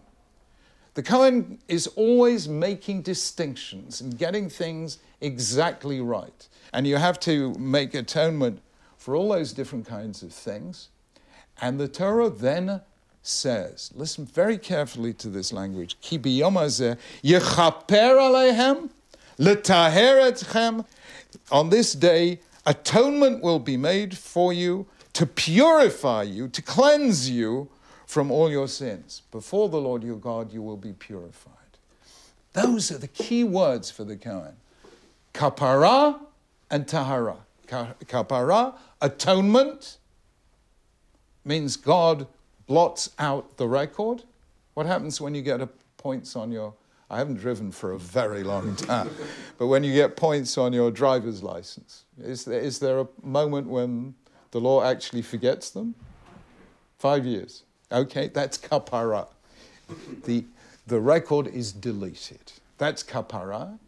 [0.92, 6.46] The Kohen is always making distinctions and getting things exactly right.
[6.74, 8.60] And you have to make atonement
[8.98, 10.90] for all those different kinds of things.
[11.62, 12.82] And the Torah then
[13.26, 16.98] says, listen very carefully to this language, Ki yechaper
[17.90, 18.90] alehem,
[19.38, 20.84] letaher.
[21.50, 27.68] On this day, Atonement will be made for you to purify you, to cleanse you
[28.06, 29.22] from all your sins.
[29.30, 31.52] Before the Lord your God, you will be purified.
[32.52, 34.56] Those are the key words for the Kohen
[35.34, 36.20] kapara
[36.70, 37.36] and tahara.
[37.66, 39.98] Kapara, atonement,
[41.44, 42.26] means God
[42.66, 44.22] blots out the record.
[44.74, 45.60] What happens when you get
[45.96, 46.74] points on your
[47.10, 49.10] I haven't driven for a very long time.
[49.58, 53.68] but when you get points on your driver's license, is there, is there a moment
[53.68, 54.14] when
[54.50, 55.94] the law actually forgets them?
[56.98, 57.62] Five years.
[57.92, 59.28] Okay, that's kapara.
[60.24, 60.44] The,
[60.86, 62.52] the record is deleted.
[62.78, 63.78] That's kapara.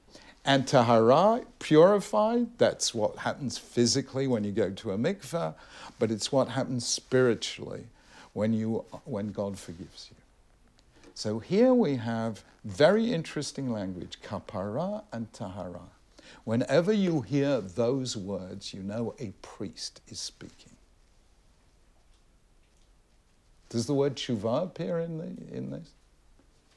[0.45, 5.55] And tahara, purified, that's what happens physically when you go to a mikveh,
[5.99, 7.87] but it's what happens spiritually
[8.37, 10.16] when, you, when God forgives you.
[11.14, 15.81] So here we have very interesting language, kapara and tahara.
[16.44, 20.75] Whenever you hear those words, you know a priest is speaking.
[23.70, 25.92] Does the word tshuva appear in, the, in this?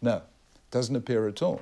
[0.01, 1.61] No, it doesn't appear at all.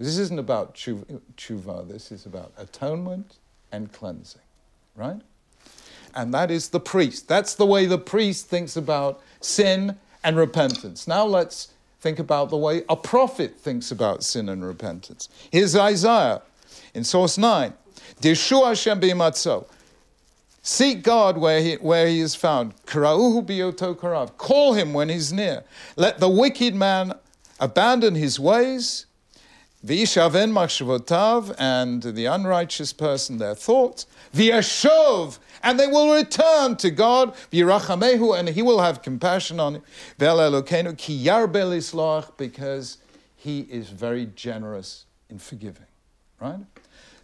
[0.00, 3.36] This isn't about tshuva, this is about atonement
[3.70, 4.42] and cleansing,
[4.96, 5.20] right?
[6.14, 7.28] And that is the priest.
[7.28, 11.06] That's the way the priest thinks about sin and repentance.
[11.06, 15.28] Now let's think about the way a prophet thinks about sin and repentance.
[15.50, 16.42] Here's Isaiah
[16.94, 17.72] in source 9.
[18.20, 19.66] Dishu Hashem b'imatzo.
[20.62, 22.74] Seek God where he, where he is found.
[22.84, 24.36] Karauhu biyoto karav.
[24.36, 25.64] Call him when he's near.
[25.96, 27.14] Let the wicked man
[27.58, 29.06] abandon his ways.
[29.86, 34.06] V'ishaven machshavotav, and the unrighteous person their thoughts.
[34.34, 39.82] V'yashov, and they will return to God, v'yirachamehu, and He will have compassion on him.
[40.18, 42.98] Ve'el ki yarbe because
[43.36, 45.86] He is very generous in forgiving.
[46.40, 46.60] Right?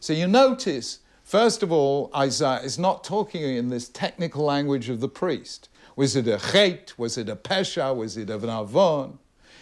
[0.00, 5.00] So you notice, first of all, Isaiah is not talking in this technical language of
[5.00, 5.68] the priest.
[5.96, 6.92] Was it a chet?
[6.98, 7.94] Was it a pesha?
[7.94, 9.18] Was it a avon?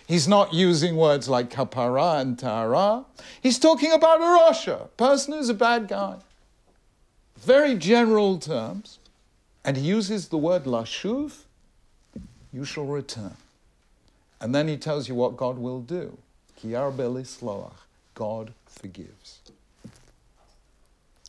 [0.07, 3.05] He's not using words like kapara and tahara.
[3.41, 6.17] He's talking about a rasha, person who's a bad guy
[7.43, 8.99] very general terms,
[9.65, 11.33] and he uses the word lashuv,
[12.53, 13.37] you shall return.
[14.40, 16.19] And then he tells you what God will do.
[16.61, 17.73] Kiyarbe lisloach,
[18.15, 19.40] God forgives.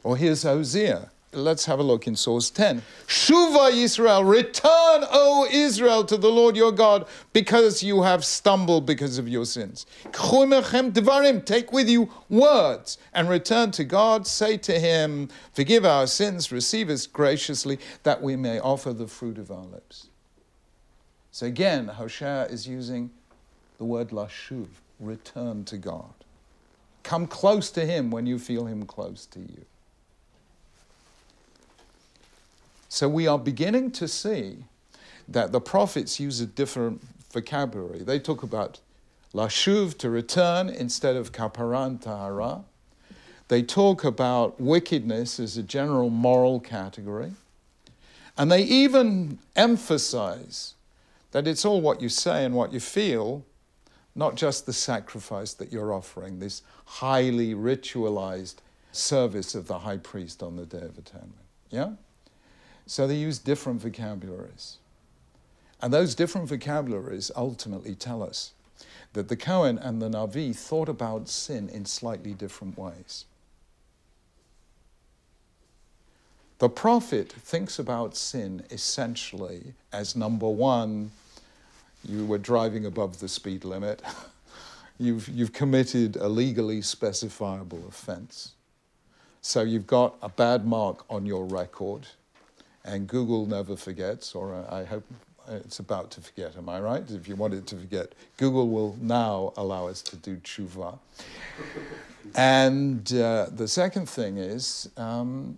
[0.04, 2.82] Or here's Hosea let's have a look in source 10.
[3.08, 9.18] Shuva Israel, return, O Israel, to the Lord your God, because you have stumbled because
[9.18, 9.86] of your sins.
[10.12, 14.28] Take with you words and return to God.
[14.28, 19.38] Say to him, Forgive our sins, receive us graciously, that we may offer the fruit
[19.38, 20.08] of our lips.
[21.32, 23.10] So again, Hosea is using
[23.78, 24.68] the word lashuv,
[25.00, 26.14] return to God.
[27.04, 29.66] Come close to him when you feel him close to you.
[32.94, 34.66] So we are beginning to see
[35.28, 38.04] that the prophets use a different vocabulary.
[38.04, 38.82] They talk about
[39.34, 42.66] lashuv, to return, instead of kaparan tahara.
[43.48, 47.32] They talk about wickedness as a general moral category.
[48.38, 50.76] And they even emphasize
[51.32, 53.44] that it's all what you say and what you feel,
[54.14, 58.58] not just the sacrifice that you're offering, this highly ritualized
[58.92, 61.34] service of the high priest on the Day of Atonement.
[61.72, 61.94] Yeah?
[62.86, 64.78] So they use different vocabularies.
[65.82, 68.52] And those different vocabularies ultimately tell us
[69.14, 73.26] that the Cohen and the Navi thought about sin in slightly different ways.
[76.60, 81.12] The prophet thinks about sin essentially as number one,
[82.08, 84.02] you were driving above the speed limit.
[84.98, 88.54] you've, you've committed a legally specifiable offense.
[89.42, 92.08] So you've got a bad mark on your record,
[92.86, 95.04] and Google never forgets, or I hope
[95.50, 97.10] it's about to forget, am I right?
[97.10, 100.98] If you want it to forget, Google will now allow us to do tshuva.
[102.36, 105.58] and uh, the second thing is, um,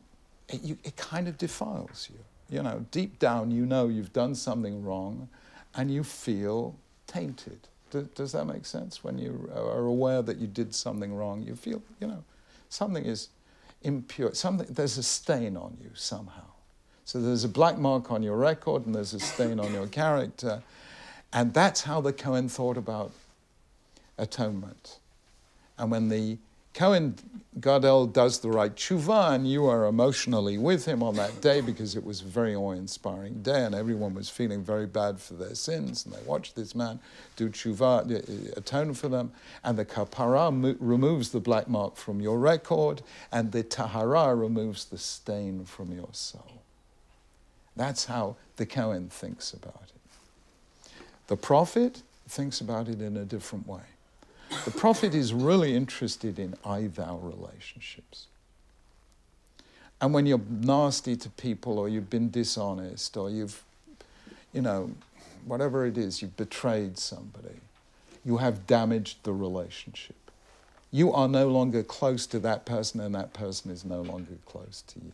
[0.50, 2.20] it, you, it kind of defiles you.
[2.58, 5.30] You know, deep down, you know you've done something wrong,
[5.76, 6.76] and you feel
[7.08, 7.60] tainted.
[7.90, 9.04] Does, does that make sense?
[9.04, 12.24] When you are aware that you did something wrong, you feel, you know,
[12.70, 13.30] something is
[13.82, 14.34] impure.
[14.34, 16.55] Something there's a stain on you somehow.
[17.06, 20.64] So there's a black mark on your record and there's a stain on your character.
[21.32, 23.12] And that's how the Cohen thought about
[24.18, 25.00] atonement.
[25.78, 26.40] And when the
[26.74, 27.16] Cohen
[27.62, 31.96] Gadol does the right tshuva, and you are emotionally with him on that day because
[31.96, 36.06] it was a very awe-inspiring day, and everyone was feeling very bad for their sins,
[36.06, 37.00] and they watched this man
[37.38, 39.32] do tshuva, uh, atone for them,
[39.64, 43.02] and the kapara mo- removes the black mark from your record,
[43.32, 46.65] and the tahara removes the stain from your soul.
[47.76, 50.92] That's how the Cohen thinks about it.
[51.28, 53.82] The prophet thinks about it in a different way.
[54.64, 58.28] The prophet is really interested in I thou relationships.
[60.02, 63.64] And when you're nasty to people or you've been dishonest or you've,
[64.54, 64.92] you know,
[65.46, 67.60] whatever it is, you've betrayed somebody,
[68.24, 70.16] you have damaged the relationship.
[70.92, 74.84] You are no longer close to that person and that person is no longer close
[74.88, 75.12] to you.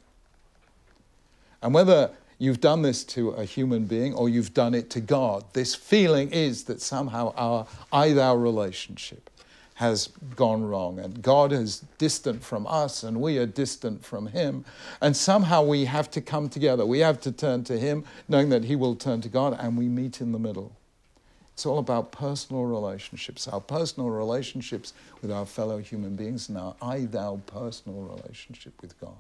[1.62, 2.12] And whether
[2.42, 5.44] you've done this to a human being or you've done it to God.
[5.54, 9.30] This feeling is that somehow our I thou relationship
[9.76, 14.66] has gone wrong and God is distant from us and we are distant from Him.
[15.02, 16.84] And somehow we have to come together.
[16.84, 19.88] We have to turn to Him, knowing that He will turn to God, and we
[19.88, 20.76] meet in the middle.
[21.54, 26.76] It's all about personal relationships, our personal relationships with our fellow human beings, and our
[26.82, 29.14] I thou personal relationship with God.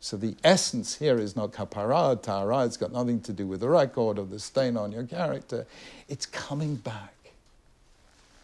[0.00, 3.68] So the essence here is not kapara, tahara, it's got nothing to do with the
[3.68, 5.66] record or the stain on your character.
[6.08, 7.14] It's coming back.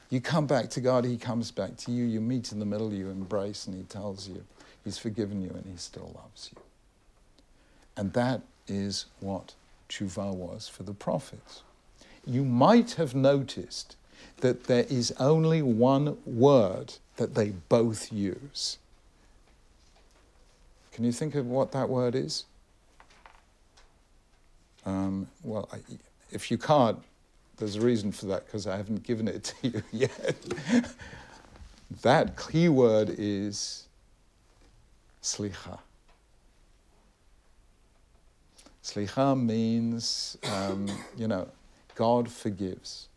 [0.08, 2.04] You come back to God, He comes back to you.
[2.04, 4.42] You meet in the middle, you embrace, and He tells you
[4.84, 6.62] He's forgiven you and He still loves you.
[7.96, 9.54] And that is what
[9.88, 11.62] tshuva was for the prophets.
[12.26, 13.96] You might have noticed
[14.38, 18.78] that there is only one word that they both use.
[21.00, 22.44] Can you think of what that word is?
[24.84, 25.78] Um, well, I,
[26.30, 26.98] if you can't,
[27.56, 30.36] there's a reason for that because I haven't given it to you yet.
[32.02, 33.86] that key word is
[35.22, 35.78] slicha.
[38.84, 40.86] Slicha means, um,
[41.16, 41.48] you know,
[41.94, 43.08] God forgives.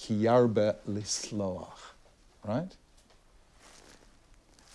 [0.00, 1.92] Kiyarbe lisloach,
[2.42, 2.74] right?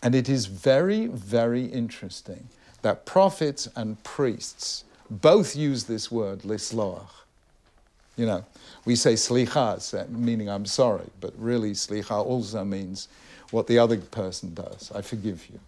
[0.03, 2.49] And it is very, very interesting
[2.81, 7.07] that prophets and priests both use this word, lisloach.
[8.17, 8.45] You know,
[8.85, 13.07] we say slicha, meaning I'm sorry, but really slicha also means
[13.51, 14.91] what the other person does.
[14.93, 15.59] I forgive you.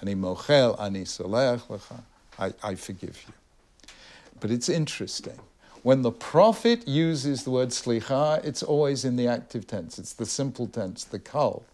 [0.00, 2.02] Ani mochel, ani solech lecha.
[2.62, 3.34] I, forgive you.
[4.38, 5.40] But it's interesting.
[5.82, 9.98] When the prophet uses the word slicha, it's always in the active tense.
[9.98, 11.64] It's the simple tense, the kal.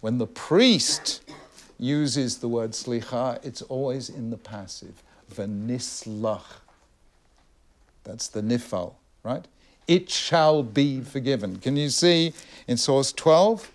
[0.00, 1.22] When the priest
[1.78, 5.02] uses the word slicha, it's always in the passive.
[5.32, 6.44] Venislach.
[8.04, 9.46] That's the nifal, right?
[9.88, 11.56] It shall be forgiven.
[11.58, 12.32] Can you see
[12.66, 13.70] in source 12?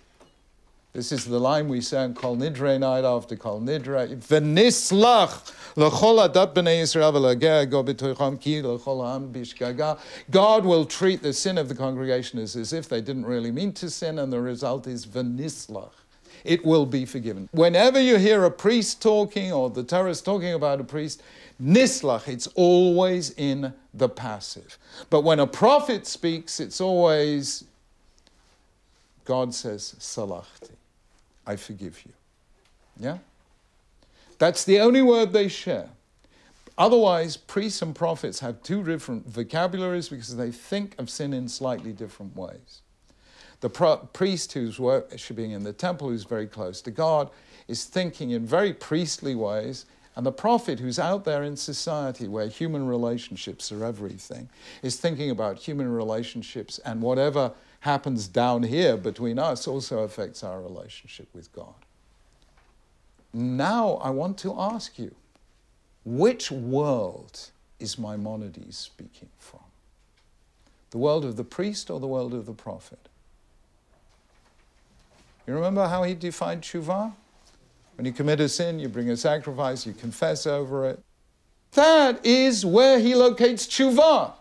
[0.94, 4.14] This is the line we sang Kol Nidre night after Kol Nidre.
[4.14, 9.98] V'nislach l'chol adat b'nei Yisrael v'lageh go b'toicham ki l'chol ha'am.
[10.30, 13.72] God will treat the sin of the congregation as, as if they didn't really mean
[13.72, 15.92] to sin, and the result is v'nislach.
[16.44, 17.48] It will be forgiven.
[17.52, 21.22] Whenever you hear a priest talking or the Torah is talking about a priest,
[21.62, 24.76] nislach, it's always in the passive.
[25.08, 27.64] But when a prophet speaks, it's always
[29.24, 30.72] God says, salachti.
[31.46, 32.12] I forgive you.
[32.98, 33.18] Yeah?
[34.38, 35.88] That's the only word they share.
[36.78, 41.92] Otherwise, priests and prophets have two different vocabularies because they think of sin in slightly
[41.92, 42.80] different ways.
[43.60, 47.30] The pro- priest who's worshiping in the temple, who's very close to God,
[47.68, 52.46] is thinking in very priestly ways and the prophet who's out there in society where
[52.46, 54.48] human relationships are everything
[54.82, 57.52] is thinking about human relationships and whatever
[57.82, 61.74] happens down here between us also affects our relationship with God.
[63.34, 65.12] Now I want to ask you
[66.04, 69.60] which world is Maimonides speaking from?
[70.90, 73.08] The world of the priest or the world of the prophet?
[75.48, 77.12] You remember how he defined tshuva?
[77.96, 81.02] When you commit a sin, you bring a sacrifice, you confess over it.
[81.72, 84.34] That is where he locates tshuva.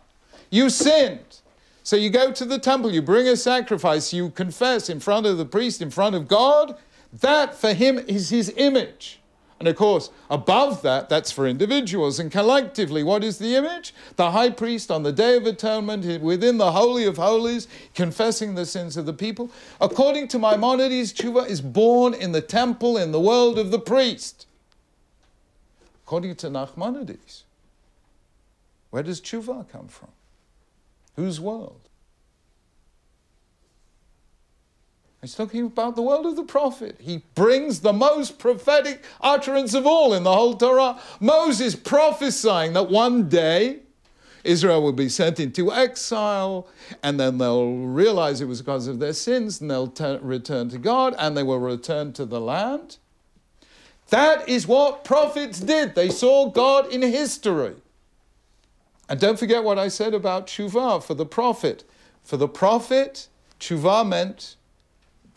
[0.51, 1.40] You sinned.
[1.83, 5.37] So you go to the temple, you bring a sacrifice, you confess in front of
[5.37, 6.77] the priest, in front of God.
[7.11, 9.19] That for him is his image.
[9.59, 12.19] And of course, above that, that's for individuals.
[12.19, 13.93] And collectively, what is the image?
[14.15, 18.65] The high priest on the Day of Atonement within the Holy of Holies, confessing the
[18.65, 19.51] sins of the people.
[19.79, 24.47] According to Maimonides, tshuva is born in the temple in the world of the priest.
[26.05, 27.43] According to Nachmanides,
[28.89, 30.09] where does tshuva come from?
[31.15, 31.81] Whose world?
[35.21, 36.95] He's talking about the world of the prophet.
[36.99, 40.99] He brings the most prophetic utterance of all in the whole Torah.
[41.19, 43.81] Moses prophesying that one day
[44.43, 46.67] Israel will be sent into exile,
[47.03, 51.13] and then they'll realize it was because of their sins, and they'll return to God,
[51.19, 52.97] and they will return to the land.
[54.09, 55.93] That is what prophets did.
[55.93, 57.75] They saw God in history.
[59.11, 61.83] And don't forget what I said about tshuva for the prophet.
[62.23, 63.27] For the prophet,
[63.59, 64.55] tshuva meant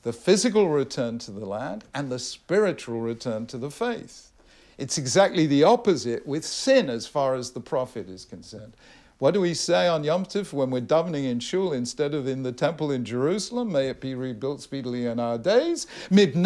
[0.02, 4.30] the physical return to the land and the spiritual return to the faith.
[4.78, 8.76] It's exactly the opposite with sin as far as the prophet is concerned.
[9.18, 12.44] What do we say on Yom Tov when we're davening in shul instead of in
[12.44, 13.72] the temple in Jerusalem?
[13.72, 15.88] May it be rebuilt speedily in our days.
[16.10, 16.38] Because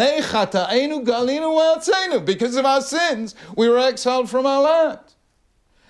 [2.56, 5.00] of our sins, we were exiled from our land.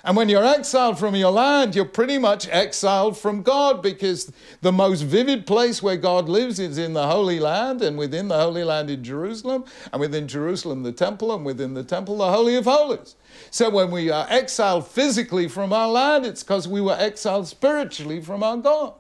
[0.05, 4.71] And when you're exiled from your land, you're pretty much exiled from God because the
[4.71, 8.63] most vivid place where God lives is in the Holy Land, and within the Holy
[8.63, 12.65] Land in Jerusalem, and within Jerusalem the temple, and within the temple the Holy of
[12.65, 13.17] Holies.
[13.51, 18.21] So when we are exiled physically from our land, it's because we were exiled spiritually
[18.21, 18.95] from our God.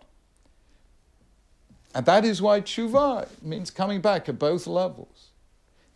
[1.94, 5.28] And that is why tshuva means coming back at both levels.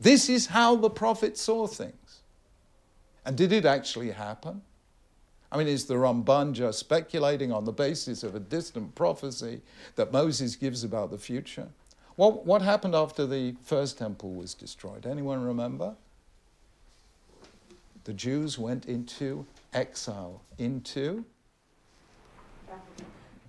[0.00, 2.22] This is how the prophet saw things.
[3.24, 4.62] And did it actually happen?
[5.52, 9.60] I mean, is the Ramban just speculating on the basis of a distant prophecy
[9.96, 11.68] that Moses gives about the future?
[12.16, 15.06] What, what happened after the first temple was destroyed?
[15.06, 15.94] Anyone remember?
[18.04, 19.44] The Jews went into
[19.74, 21.26] exile, into.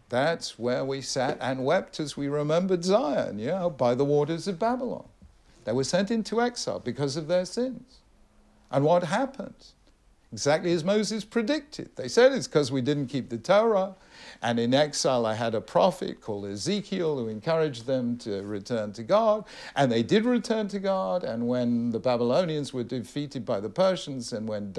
[0.09, 4.59] That's where we sat and wept as we remembered Zion, yeah, by the waters of
[4.59, 5.07] Babylon.
[5.63, 7.99] They were sent into exile because of their sins.
[8.69, 9.67] And what happened?
[10.33, 11.95] Exactly as Moses predicted.
[11.95, 13.95] They said it's because we didn't keep the Torah.
[14.41, 19.03] And in exile, I had a prophet called Ezekiel who encouraged them to return to
[19.03, 19.45] God.
[19.75, 21.23] And they did return to God.
[21.23, 24.73] And when the Babylonians were defeated by the Persians, and when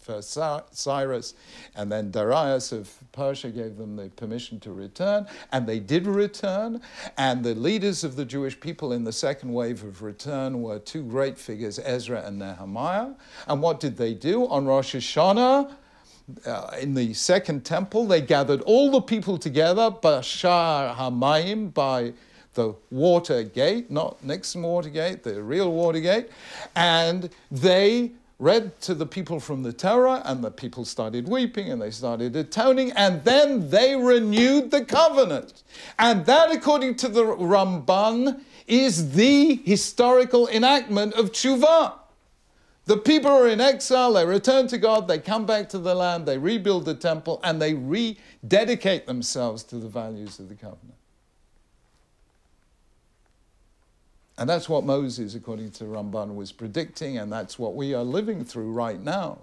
[0.00, 0.38] first
[0.72, 1.34] Cyrus
[1.74, 6.80] and then Darius of Persia gave them the permission to return, and they did return.
[7.18, 11.02] And the leaders of the Jewish people in the second wave of return were two
[11.02, 13.10] great figures, Ezra and Nehemiah.
[13.46, 14.46] And what did they do?
[14.48, 15.74] On Rosh Hashanah,
[16.46, 22.12] uh, in the second temple, they gathered all the people together, Bashar Hamayim, by
[22.54, 26.28] the water gate, not Nixon water gate, the real water gate,
[26.76, 31.80] and they read to the people from the Torah, and the people started weeping and
[31.80, 35.62] they started atoning, and then they renewed the covenant.
[35.98, 41.94] And that, according to the Ramban, is the historical enactment of tshuva.
[42.84, 46.26] The people are in exile, they return to God, they come back to the land,
[46.26, 50.94] they rebuild the temple, and they rededicate themselves to the values of the covenant.
[54.36, 58.44] And that's what Moses, according to Ramban, was predicting, and that's what we are living
[58.44, 59.42] through right now.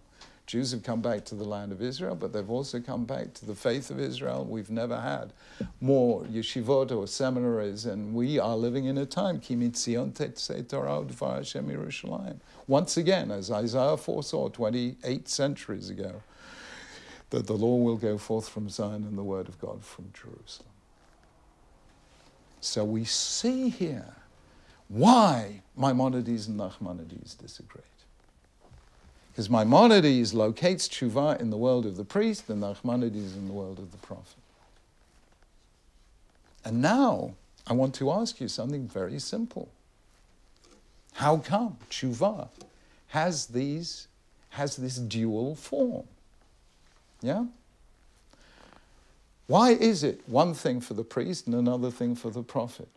[0.50, 3.45] Jews have come back to the land of Israel, but they've also come back to
[3.45, 4.43] the faith of Israel.
[4.50, 5.32] We've never had
[5.80, 9.39] more yeshivot or seminaries, and we are living in a time,
[12.68, 16.24] once again, as Isaiah foresaw 28 centuries ago,
[17.30, 20.72] that the law will go forth from Zion and the word of God from Jerusalem.
[22.60, 24.16] So we see here
[24.88, 27.84] why Maimonides and Nachmanides disagreed.
[29.32, 33.80] Because Maimonides locates tshuva in the world of the priest and Nachmanides in the world
[33.80, 34.44] of the prophet.
[36.66, 39.70] And now I want to ask you something very simple.
[41.14, 42.50] How come tshuva
[43.08, 44.08] has these
[44.52, 46.08] has this dual form?
[47.22, 47.46] Yeah?
[49.48, 52.88] Why is it one thing for the priest and another thing for the prophet?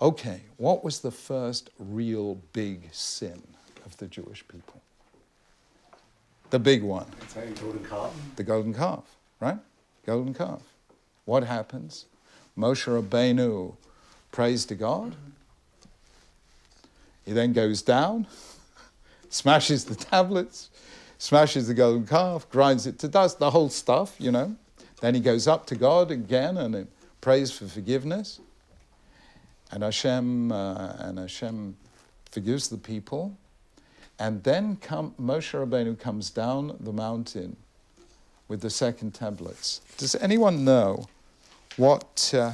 [0.00, 3.42] Okay, what was the first real big sin
[4.00, 4.80] the Jewish people?
[6.50, 7.06] The big one.
[7.60, 8.12] golden calf.
[8.34, 9.04] The golden calf,
[9.38, 9.58] right?
[10.04, 10.62] Golden calf.
[11.24, 12.06] What happens?
[12.58, 13.74] Moshe Rabbeinu
[14.32, 15.14] prays to God.
[17.24, 18.26] He then goes down,
[19.30, 20.70] smashes the tablets,
[21.18, 24.56] smashes the golden calf, grinds it to dust, the whole stuff, you know.
[25.00, 26.88] Then he goes up to God again and
[27.20, 28.40] prays for forgiveness.
[29.70, 31.76] And Hashem, uh, and Hashem
[32.32, 33.36] forgives the people.
[34.20, 37.56] And then come, Moshe Rabbeinu comes down the mountain
[38.48, 39.80] with the second tablets.
[39.96, 41.06] Does anyone know
[41.78, 42.52] what, uh,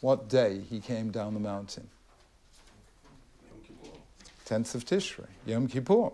[0.00, 1.86] what day he came down the mountain?
[4.46, 6.12] 10th of Tishrei, Yom Kippur.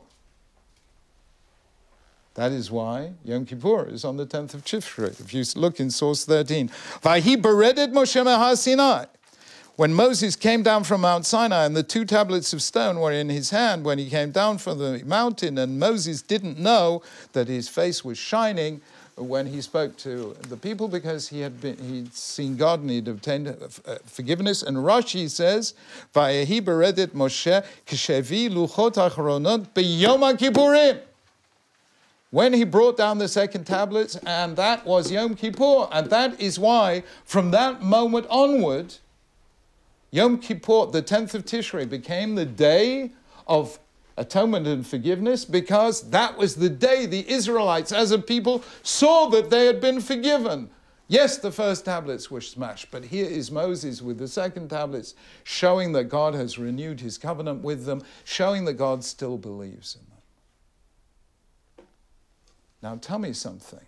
[2.34, 5.20] That is why Yom Kippur is on the 10th of Tishrei.
[5.20, 6.68] If you look in source 13,
[7.02, 9.04] Vahi beredet Moshe Sinai.
[9.80, 13.30] When Moses came down from Mount Sinai and the two tablets of stone were in
[13.30, 17.00] his hand when he came down from the mountain, and Moses didn't know
[17.32, 18.82] that his face was shining
[19.16, 23.08] when he spoke to the people because he had been he'd seen God and he'd
[23.08, 24.62] obtained uh, forgiveness.
[24.62, 25.72] And Rashi says,
[26.14, 31.00] "Vayehi beredet Moshe kshevi luchot achronot b'yom Kippurim."
[32.30, 35.88] when he brought down the second tablets, and that was Yom Kippur.
[35.90, 38.96] And that is why, from that moment onward,
[40.10, 43.12] Yom Kippur, the 10th of Tishrei, became the day
[43.46, 43.78] of
[44.16, 49.50] atonement and forgiveness because that was the day the Israelites, as a people, saw that
[49.50, 50.68] they had been forgiven.
[51.08, 55.92] Yes, the first tablets were smashed, but here is Moses with the second tablets showing
[55.92, 61.86] that God has renewed his covenant with them, showing that God still believes in them.
[62.82, 63.80] Now, tell me something.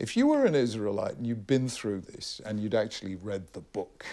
[0.00, 3.60] If you were an Israelite and you'd been through this and you'd actually read the
[3.60, 4.04] book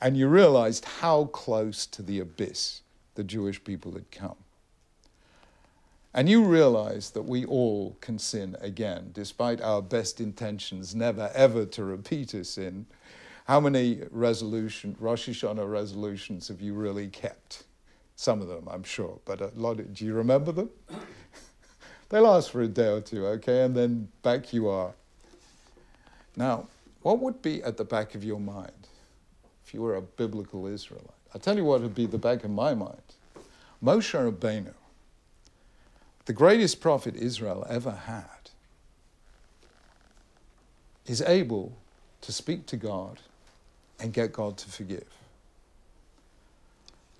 [0.00, 2.82] and you realized how close to the abyss
[3.14, 4.36] the Jewish people had come,
[6.14, 11.66] and you realize that we all can sin again, despite our best intentions never ever
[11.66, 12.86] to repeat a sin,
[13.46, 17.64] how many resolution, Rosh Hashanah resolutions have you really kept?
[18.14, 19.78] Some of them, I'm sure, but a lot.
[19.80, 20.70] Of, do you remember them?
[22.10, 24.94] They last for a day or two, okay, and then back you are.
[26.36, 26.68] Now,
[27.02, 28.87] what would be at the back of your mind
[29.68, 31.10] if you were a biblical Israelite?
[31.34, 33.02] I'll tell you what would be the back of my mind.
[33.84, 34.72] Moshe Rabbeinu,
[36.24, 38.48] the greatest prophet Israel ever had,
[41.04, 41.76] is able
[42.22, 43.20] to speak to God
[44.00, 45.04] and get God to forgive.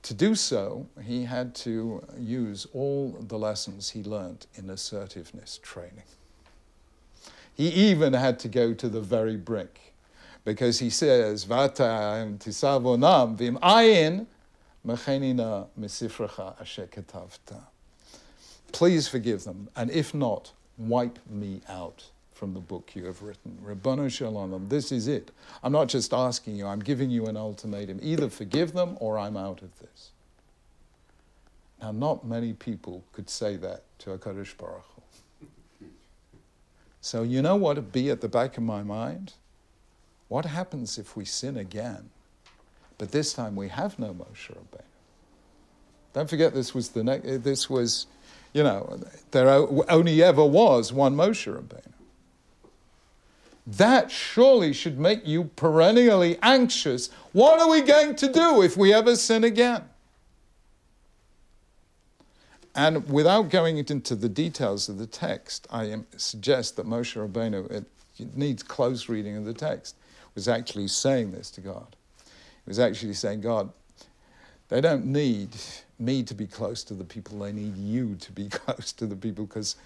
[0.05, 6.09] To do so, he had to use all the lessons he learnt in assertiveness training.
[7.55, 9.88] He even had to go to the very brink
[10.45, 14.27] because he says, Vata tisavonam vim ayin
[14.87, 16.89] mechenina misifracha asher
[18.73, 22.05] Please forgive them, and if not, wipe me out
[22.39, 23.59] from the book you have written.
[23.65, 25.33] Ribbono Shel Olam, this is it.
[25.63, 27.99] I'm not just asking you, I'm giving you an ultimatum.
[28.01, 30.11] Either forgive them or I'm out of this.
[31.83, 34.85] Now, not many people could say that to HaKadosh Baruch
[35.81, 35.87] Hu.
[37.01, 39.33] So, you know what would be at the back of my mind?
[40.29, 42.11] What happens if we sin again,
[42.99, 44.83] but this time we have no Moshe Rabbeinu?
[46.13, 48.07] Don't forget, this was the ne- this was,
[48.53, 49.01] you know,
[49.31, 51.93] there only ever was one Moshe Rabbeinu.
[53.67, 57.11] That surely should make you perennially anxious.
[57.33, 59.85] What are we going to do if we ever sin again?
[62.75, 67.85] And without going into the details of the text, I suggest that Moshe Rabbeinu,
[68.35, 69.97] needs close reading of the text,
[70.35, 71.97] was actually saying this to God.
[72.25, 73.71] He was actually saying, God,
[74.69, 75.51] they don't need
[75.99, 79.17] me to be close to the people, they need you to be close to the
[79.17, 79.77] people because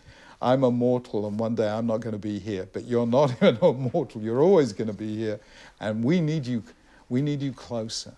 [0.40, 2.68] I'm a mortal and one day I'm not going to be here.
[2.72, 4.20] But you're not even a mortal.
[4.20, 5.40] You're always going to be here.
[5.80, 6.64] And we need you,
[7.08, 8.14] we need you closer.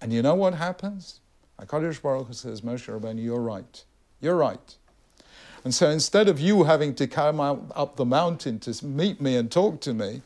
[0.00, 1.20] And you know what happens?
[1.60, 3.84] HaKadosh Baruch Hu says, Moshe Rabbeinu, you're right.
[4.20, 4.76] You're right.
[5.64, 9.36] And so instead of you having to come out, up the mountain to meet me
[9.36, 10.20] and talk to me,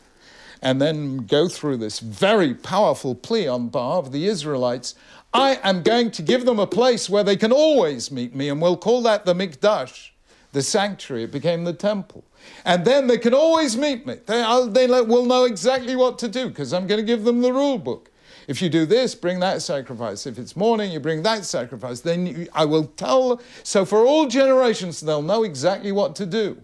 [0.60, 4.96] and then go through this very powerful plea on behalf of the Israelites,
[5.32, 8.60] I am going to give them a place where they can always meet me, and
[8.60, 10.10] we'll call that the Mikdash,
[10.52, 11.24] the sanctuary.
[11.24, 12.24] It became the temple.
[12.64, 14.16] And then they can always meet me.
[14.26, 17.52] They, they will know exactly what to do because I'm going to give them the
[17.52, 18.10] rule book.
[18.48, 20.26] If you do this, bring that sacrifice.
[20.26, 22.00] If it's morning, you bring that sacrifice.
[22.00, 23.42] Then you, I will tell.
[23.62, 26.62] So for all generations, they'll know exactly what to do.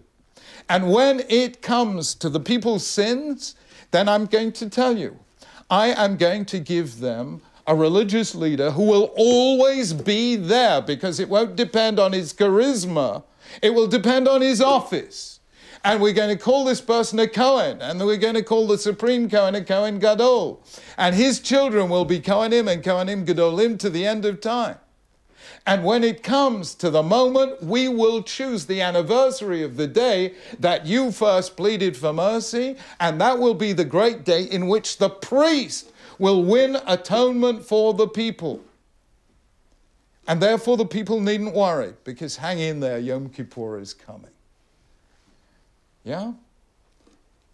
[0.67, 3.55] And when it comes to the people's sins,
[3.91, 5.19] then I'm going to tell you.
[5.69, 11.19] I am going to give them a religious leader who will always be there because
[11.19, 13.23] it won't depend on his charisma,
[13.61, 15.34] it will depend on his office.
[15.85, 18.79] And we're going to call this person a Cohen, and we're going to call the
[18.79, 20.63] supreme Cohen a Cohen Gadol.
[20.97, 24.77] And his children will be Kohanim and Kohanim Gadolim to the end of time.
[25.63, 30.33] And when it comes to the moment, we will choose the anniversary of the day
[30.59, 34.97] that you first pleaded for mercy, and that will be the great day in which
[34.97, 38.59] the priest will win atonement for the people.
[40.27, 44.31] And therefore, the people needn't worry, because hang in there, Yom Kippur is coming.
[46.05, 46.33] Yeah?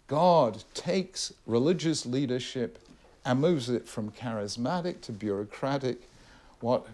[0.06, 2.78] God takes religious leadership
[3.24, 6.02] and moves it from charismatic to bureaucratic,
[6.60, 6.86] what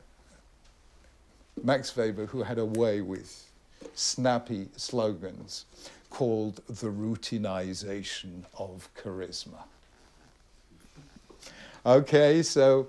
[1.62, 3.50] Max Weber, who had a way with
[3.94, 5.64] snappy slogans,
[6.10, 9.64] called the routinization of charisma.
[11.84, 12.86] Okay, so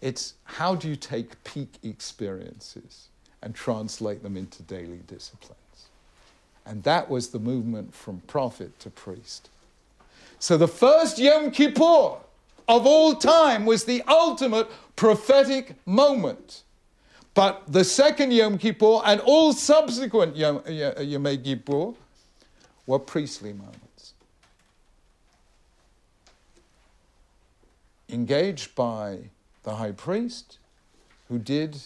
[0.00, 3.08] it's how do you take peak experiences
[3.42, 5.59] and translate them into daily discipline?
[6.70, 9.50] And that was the movement from prophet to priest.
[10.38, 12.18] So the first Yom Kippur
[12.68, 16.62] of all time was the ultimate prophetic moment.
[17.34, 21.94] But the second Yom Kippur and all subsequent Yom, Yom Kippur
[22.86, 24.14] were priestly moments.
[28.08, 29.18] Engaged by
[29.64, 30.58] the high priest
[31.28, 31.76] who did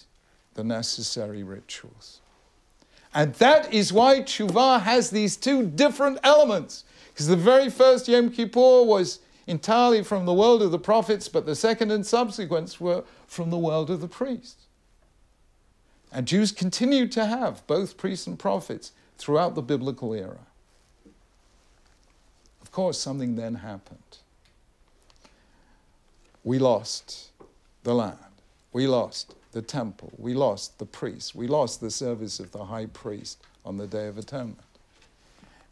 [0.53, 2.21] the necessary rituals.
[3.15, 6.85] And that is why tshuva has these two different elements.
[7.13, 11.47] Because the very first Yom Kippur was entirely from the world of the prophets, but
[11.47, 14.67] the second and subsequents were from the world of the priests.
[16.11, 20.47] And Jews continued to have both priests and prophets throughout the biblical era.
[22.63, 23.99] Of course, something then happened.
[26.43, 27.31] We lost
[27.85, 28.19] the land.
[28.73, 30.13] We lost the temple.
[30.19, 31.35] We lost the priest.
[31.35, 34.59] We lost the service of the high priest on the Day of Atonement.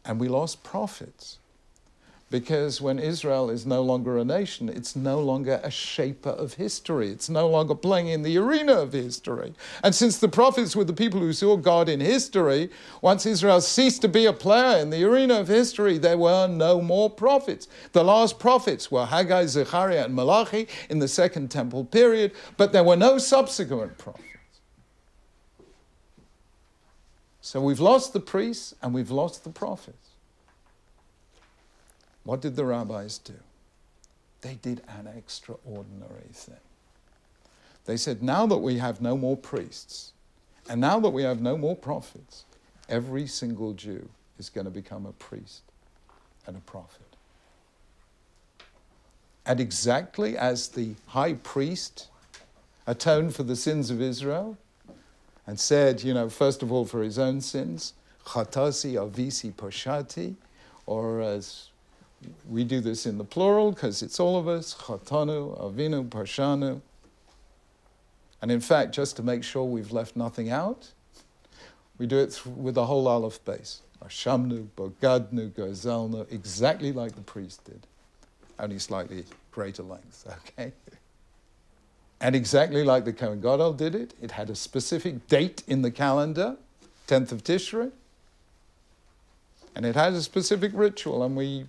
[0.04, 1.38] And we lost prophets.
[2.32, 7.10] Because when Israel is no longer a nation, it's no longer a shaper of history.
[7.10, 9.52] It's no longer playing in the arena of history.
[9.84, 12.70] And since the prophets were the people who saw God in history,
[13.02, 16.80] once Israel ceased to be a player in the arena of history, there were no
[16.80, 17.68] more prophets.
[17.92, 22.82] The last prophets were Haggai, Zechariah, and Malachi in the Second Temple period, but there
[22.82, 24.24] were no subsequent prophets.
[27.42, 30.01] So we've lost the priests and we've lost the prophets.
[32.24, 33.34] What did the rabbis do?
[34.42, 36.54] They did an extraordinary thing.
[37.84, 40.12] They said, now that we have no more priests,
[40.68, 42.44] and now that we have no more prophets,
[42.88, 44.08] every single Jew
[44.38, 45.62] is going to become a priest
[46.46, 47.16] and a prophet.
[49.44, 52.08] And exactly as the high priest
[52.86, 54.56] atoned for the sins of Israel
[55.46, 57.94] and said, you know, first of all for his own sins,
[58.26, 60.36] chatasi avisi poshati,
[60.86, 61.70] or as
[62.48, 66.80] we do this in the plural because it's all of us, chatanu, avinu, pashanu.
[68.40, 70.90] And in fact, just to make sure we've left nothing out,
[71.98, 73.78] we do it with the whole aleph beis.
[74.04, 77.86] Ashamnu, bogadnu, gozelnu, exactly like the priest did,
[78.58, 80.26] only slightly greater length,
[80.58, 80.72] okay?
[82.20, 85.90] And exactly like the Kohen Gadol did it, it had a specific date in the
[85.90, 86.56] calendar,
[87.06, 87.92] 10th of Tishrei,
[89.74, 91.66] and it had a specific ritual, and we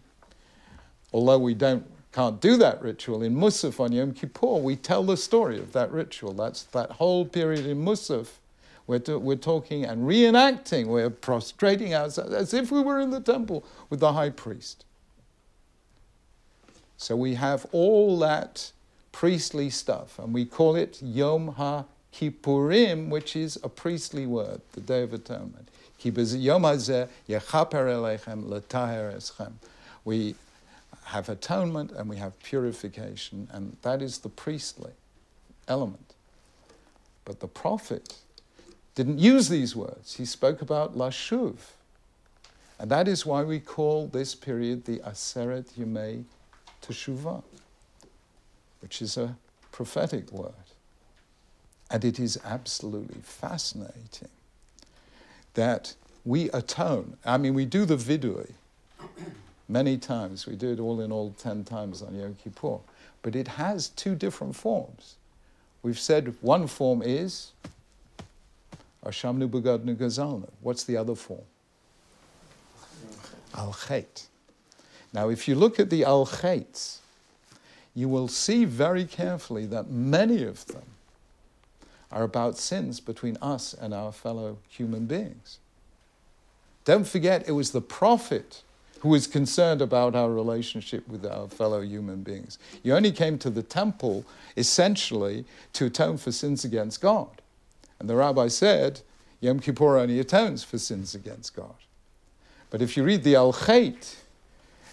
[1.13, 5.17] although we don't can't do that ritual in Musaf on Yom Kippur, we tell the
[5.17, 6.31] story of that ritual.
[6.33, 8.27] That's that whole period in Musaf.
[8.85, 13.21] We're, to, we're talking and reenacting, we're prostrating ourselves as if we were in the
[13.21, 14.85] temple with the high priest.
[16.97, 18.71] So we have all that
[19.11, 25.01] priestly stuff, and we call it Yom HaKippurim, which is a priestly word, the Day
[25.01, 25.69] of Atonement.
[30.05, 30.35] We
[31.05, 34.91] have atonement and we have purification, and that is the priestly
[35.67, 36.13] element.
[37.25, 38.15] But the prophet
[38.95, 40.15] didn't use these words.
[40.15, 41.55] He spoke about lashuv.
[42.79, 46.25] And that is why we call this period the Aseret Yemei
[46.81, 47.43] Teshuvah,
[48.81, 49.35] which is a
[49.71, 50.51] prophetic word.
[51.89, 54.29] And it is absolutely fascinating
[55.53, 55.95] that
[56.25, 57.17] we atone.
[57.23, 58.53] I mean, we do the vidui
[59.67, 60.45] many times.
[60.45, 62.79] We do it all in all 10 times on Yom Kippur.
[63.21, 65.15] But it has two different forms.
[65.81, 67.51] We've said one form is
[69.05, 70.49] Ashamnu Bagadnu Gazalnu.
[70.61, 71.43] What's the other form?
[73.55, 74.27] Al Chet.
[75.13, 76.99] Now, if you look at the Al Chets,
[77.93, 80.83] you will see very carefully that many of them
[82.11, 85.59] are about sins between us and our fellow human beings.
[86.85, 88.63] Don't forget, it was the prophet
[89.03, 92.57] who was concerned about our relationship with our fellow human beings.
[92.83, 94.23] You only came to the temple
[94.55, 95.43] essentially
[95.73, 97.41] to atone for sins against God.
[97.99, 99.01] And the rabbi said,
[99.41, 101.75] Yom Kippur only atones for sins against God.
[102.69, 104.15] But if you read the Al Chet,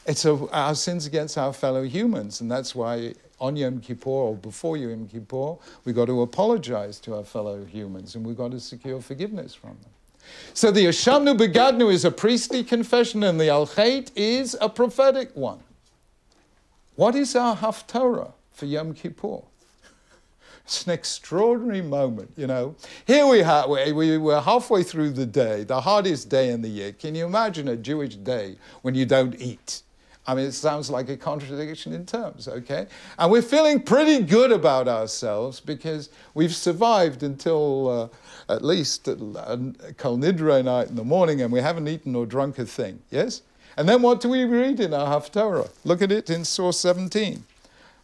[0.04, 2.40] it's our sins against our fellow humans.
[2.40, 5.54] And that's why on Yom Kippur or before Yom Kippur,
[5.84, 9.76] we've got to apologize to our fellow humans and we've got to secure forgiveness from
[9.82, 9.90] them.
[10.54, 15.34] So the Ashamnu Begadnu is a priestly confession and the Al Chet is a prophetic
[15.34, 15.60] one.
[16.96, 19.42] What is our Haftarah for Yom Kippur?
[20.64, 22.76] It's an extraordinary moment, you know.
[23.04, 23.42] Here we,
[23.92, 26.92] we were halfway through the day, the hardest day in the year.
[26.92, 29.82] Can you imagine a Jewish day when you don't eat?
[30.30, 32.86] I mean, it sounds like a contradiction in terms, okay?
[33.18, 38.10] And we're feeling pretty good about ourselves because we've survived until
[38.48, 42.26] uh, at least uh, Kol Nidre night in the morning and we haven't eaten or
[42.26, 43.42] drunk a thing, yes?
[43.76, 45.68] And then what do we read in our Haftarah?
[45.82, 47.44] Look at it in source 17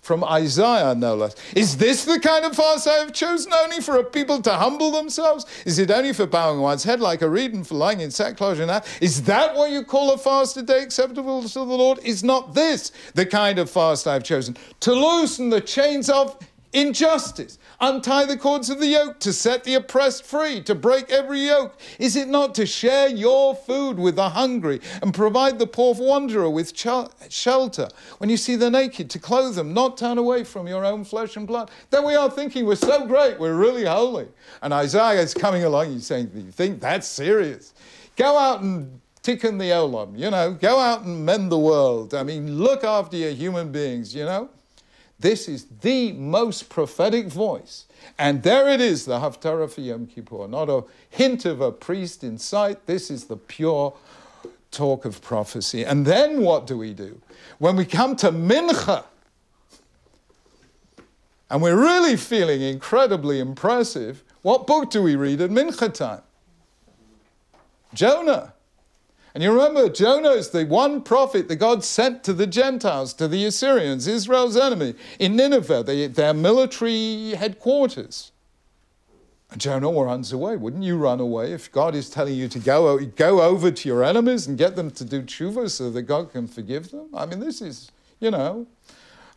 [0.06, 1.34] from Isaiah, no less.
[1.56, 4.92] Is this the kind of fast I have chosen only for a people to humble
[4.92, 5.44] themselves?
[5.66, 8.60] Is it only for bowing one's head like a reed and for lying in sackcloth
[8.60, 8.86] and that?
[9.00, 11.98] Is that what you call a fast a day acceptable to the Lord?
[12.04, 14.56] Is not this the kind of fast I have chosen?
[14.80, 16.38] To loosen the chains of
[16.72, 21.40] injustice, untie the cords of the yoke, to set the oppressed free, to break every
[21.46, 21.78] yoke?
[21.98, 26.50] Is it not to share your food with the hungry and provide the poor wanderer
[26.50, 26.86] with ch-
[27.28, 27.88] shelter?
[28.18, 31.36] When you see the naked, to clothe them, not turn away from your own flesh
[31.36, 31.70] and blood?
[31.90, 34.28] Then we are thinking we're so great, we're really holy.
[34.62, 37.74] And Isaiah is coming along, he's saying, You think that's serious?
[38.16, 42.14] Go out and tikkun the olam, you know, go out and mend the world.
[42.14, 44.48] I mean, look after your human beings, you know.
[45.18, 47.86] This is the most prophetic voice.
[48.18, 50.46] And there it is, the Haftarah for Yom Kippur.
[50.46, 52.86] Not a hint of a priest in sight.
[52.86, 53.94] This is the pure
[54.70, 55.84] talk of prophecy.
[55.84, 57.20] And then what do we do?
[57.58, 59.04] When we come to Mincha,
[61.48, 66.22] and we're really feeling incredibly impressive, what book do we read at Mincha time?
[67.94, 68.52] Jonah.
[69.36, 73.28] And you remember, Jonah is the one prophet that God sent to the Gentiles, to
[73.28, 78.32] the Assyrians, Israel's enemy, in Nineveh, the, their military headquarters.
[79.50, 80.56] And Jonah runs away.
[80.56, 84.02] Wouldn't you run away if God is telling you to go, go over to your
[84.02, 87.10] enemies and get them to do tshuva so that God can forgive them?
[87.12, 88.66] I mean, this is, you know,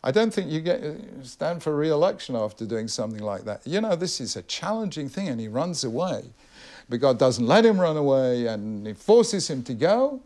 [0.02, 3.66] I don't think you get uh, stand for re-election after doing something like that.
[3.66, 6.30] You know, this is a challenging thing, and he runs away
[6.90, 10.20] but God doesn't let him run away and he forces him to go.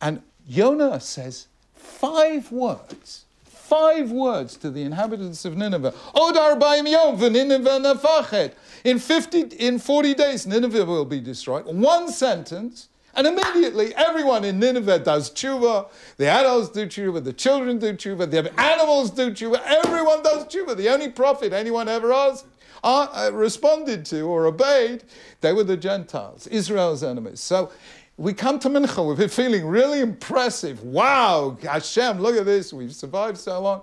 [0.00, 5.92] And Jonah says five words, five words to the inhabitants of Nineveh.
[6.14, 6.58] Odar
[6.90, 11.66] yom Nineveh In 50, in 40 days, Nineveh will be destroyed.
[11.66, 15.90] One sentence, and immediately everyone in Nineveh does tshuva.
[16.16, 20.76] The adults do tshuva, the children do tshuva, the animals do tshuva, everyone does tshuva.
[20.76, 22.46] The only prophet anyone ever asked
[22.82, 25.04] Uh, responded to or obeyed,
[25.40, 27.40] they were the Gentiles, Israel's enemies.
[27.40, 27.70] So
[28.16, 30.82] we come to Mincha, we've been feeling really impressive.
[30.82, 33.82] Wow, Hashem, look at this, we've survived so long.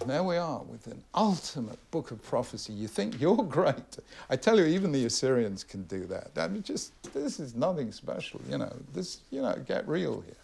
[0.00, 2.72] And there we are with an ultimate book of prophecy.
[2.72, 3.98] You think you're great.
[4.30, 6.30] I tell you, even the Assyrians can do that.
[6.36, 8.72] I mean, just, this is nothing special, you know.
[8.92, 10.34] This, you know, get real here.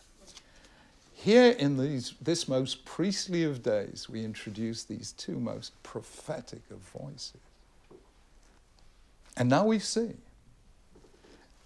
[1.12, 6.78] Here in these, this most priestly of days, we introduce these two most prophetic of
[6.78, 7.40] voices.
[9.36, 10.14] And now we see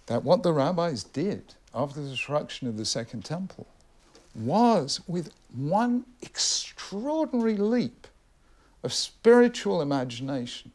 [0.07, 3.67] that what the rabbis did after the destruction of the Second Temple
[4.35, 8.07] was, with one extraordinary leap
[8.83, 10.73] of spiritual imagination,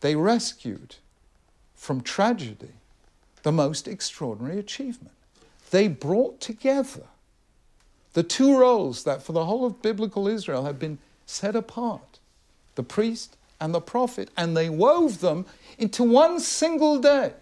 [0.00, 0.96] they rescued
[1.74, 2.72] from tragedy
[3.42, 5.14] the most extraordinary achievement.
[5.70, 7.04] They brought together
[8.12, 12.18] the two roles that for the whole of biblical Israel had been set apart
[12.74, 15.46] the priest and the prophet, and they wove them
[15.78, 17.32] into one single day.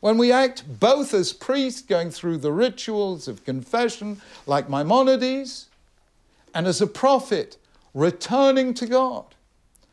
[0.00, 5.66] When we act both as priests going through the rituals of confession, like Maimonides,
[6.54, 7.56] and as a prophet
[7.94, 9.34] returning to God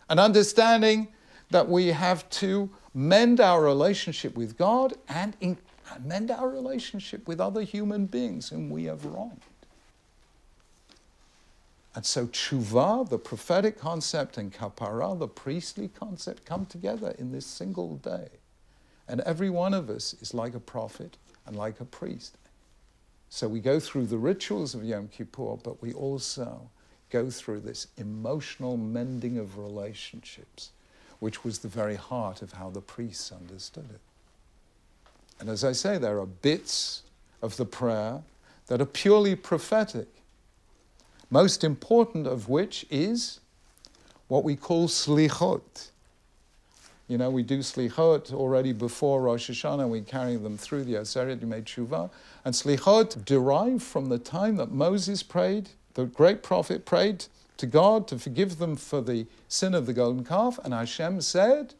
[0.10, 1.08] and understanding
[1.50, 5.58] that we have to mend our relationship with God and in,
[6.04, 9.42] mend our relationship with other human beings whom we have wronged.
[11.96, 17.46] And so tshuva, the prophetic concept, and kapara, the priestly concept, come together in this
[17.46, 18.28] single day.
[19.08, 21.16] And every one of us is like a prophet
[21.46, 22.38] and like a priest.
[23.30, 26.70] So we go through the rituals of Yom Kippur, but we also
[27.10, 30.72] go through this emotional mending of relationships,
[31.20, 34.02] which was the very heart of how the priests understood it.
[35.40, 37.04] And as I say, there are bits
[37.42, 38.22] of the prayer
[38.68, 40.08] that are purely prophetic
[41.30, 43.40] most important of which is
[44.28, 45.92] what we call slichot.
[47.08, 51.40] You know, we do slichot already before Rosh Hashanah, we carry them through the Aseret
[51.40, 52.10] Yemei Tshuva.
[52.44, 57.26] And slichot derive from the time that Moses prayed, the great prophet prayed
[57.58, 61.76] to God to forgive them for the sin of the golden calf, and Hashem said,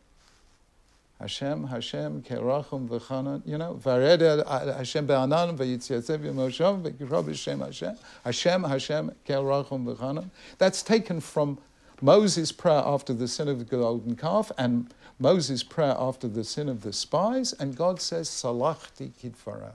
[1.20, 8.64] Hashem, Hashem, Kerachum v'chanan, you know, Vared Hashem be'anan v'yitzyatev v'moshav v'kirah b'shem Hashem, Hashem,
[8.64, 10.30] Hashem, Kerachum v'chanan.
[10.58, 11.58] That's taken from
[12.02, 16.68] Moses' prayer after the sin of the golden calf and Moses' prayer after the sin
[16.68, 19.72] of the spies, and God says, Salachti kidvarecha.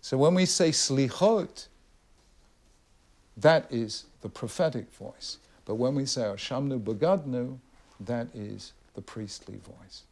[0.00, 1.66] So when we say slichot,
[3.36, 5.38] that is the prophetic voice.
[5.64, 7.58] But when we say Ashamnu Bagadnu,
[8.00, 10.02] that is the priestly voice.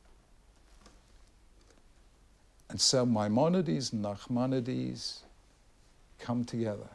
[2.70, 5.18] And so Maimonides and Nachmanides
[6.18, 6.88] come together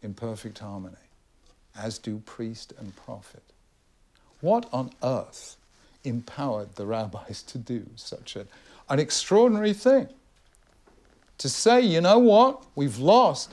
[0.00, 0.94] in perfect harmony,
[1.76, 3.42] as do priest and prophet.
[4.40, 5.56] What on earth
[6.04, 8.46] empowered the rabbis to do such a,
[8.88, 10.06] an extraordinary thing?
[11.38, 13.52] To say, you know what, we've lost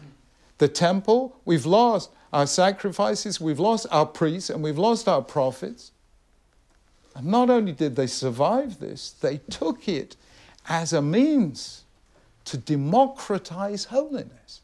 [0.60, 5.92] the temple, we've lost our sacrifices, we've lost our priests, and we've lost our prophets.
[7.16, 10.16] And not only did they survive this, they took it
[10.68, 11.84] as a means
[12.45, 14.62] to democratize holiness.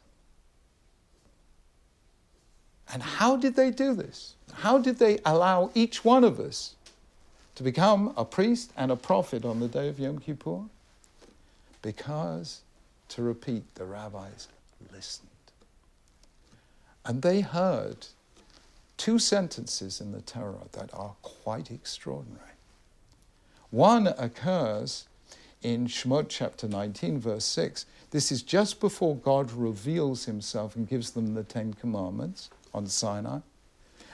[2.92, 4.34] And how did they do this?
[4.52, 6.74] How did they allow each one of us
[7.54, 10.62] to become a priest and a prophet on the day of Yom Kippur?
[11.82, 12.62] Because,
[13.10, 14.48] to repeat, the rabbis
[14.92, 15.28] listened.
[17.04, 18.06] And they heard
[18.98, 22.42] two sentences in the Torah that are quite extraordinary.
[23.70, 25.06] One occurs
[25.62, 27.86] in Shemot chapter 19, verse 6.
[28.10, 33.38] This is just before God reveals himself and gives them the Ten Commandments on Sinai.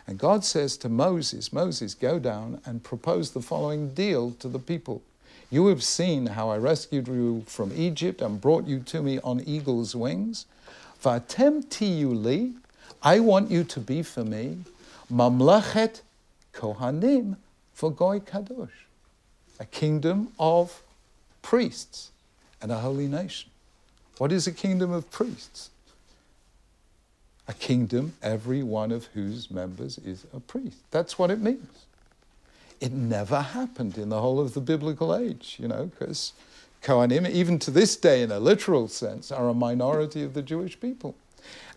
[0.06, 4.58] And God says to Moses, Moses, go down and propose the following deal to the
[4.58, 5.02] people.
[5.50, 9.40] You have seen how I rescued you from Egypt and brought you to me on
[9.46, 10.46] eagle's wings.
[11.02, 12.54] Vatem tiyuli,
[13.02, 14.58] I want you to be for me
[15.12, 16.00] Mamlechet
[16.52, 17.36] Kohanim
[17.72, 18.68] for Goy Kadosh,
[19.60, 20.82] a kingdom of
[21.42, 22.10] priests
[22.62, 23.50] and a holy nation.
[24.18, 25.70] What is a kingdom of priests?
[27.46, 30.78] A kingdom, every one of whose members is a priest.
[30.90, 31.84] That's what it means.
[32.80, 36.32] It never happened in the whole of the biblical age, you know, because
[36.82, 40.78] Kohanim, even to this day in a literal sense, are a minority of the Jewish
[40.80, 41.14] people.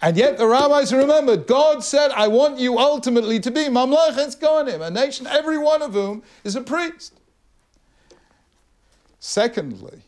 [0.02, 4.86] And yet the rabbis remembered, God said, I want you ultimately to be Mamlechet Kohanim,
[4.86, 7.14] a nation, every one of whom is a priest.
[9.20, 10.02] Secondly,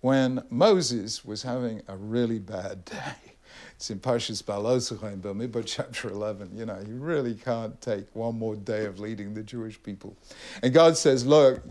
[0.00, 3.34] when Moses was having a really bad day,
[3.74, 8.38] it's in Parshas Beha'aloscha in Bamidbar chapter 11, you know, he really can't take one
[8.38, 10.16] more day of leading the Jewish people.
[10.62, 11.62] And God says, look,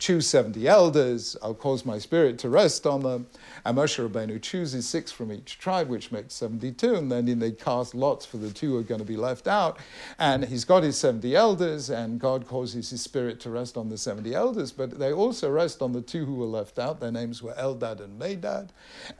[0.00, 3.26] choose 70 elders, I'll cause my spirit to rest on them.
[3.64, 7.94] And Moshe Rabbeinu chooses six from each tribe, which makes 72, and then they cast
[7.94, 9.78] lots for the two who are going to be left out.
[10.18, 13.98] And he's got his 70 elders, and God causes his spirit to rest on the
[13.98, 17.00] 70 elders, but they also rest on the two who were left out.
[17.00, 18.70] Their names were Eldad and Medad,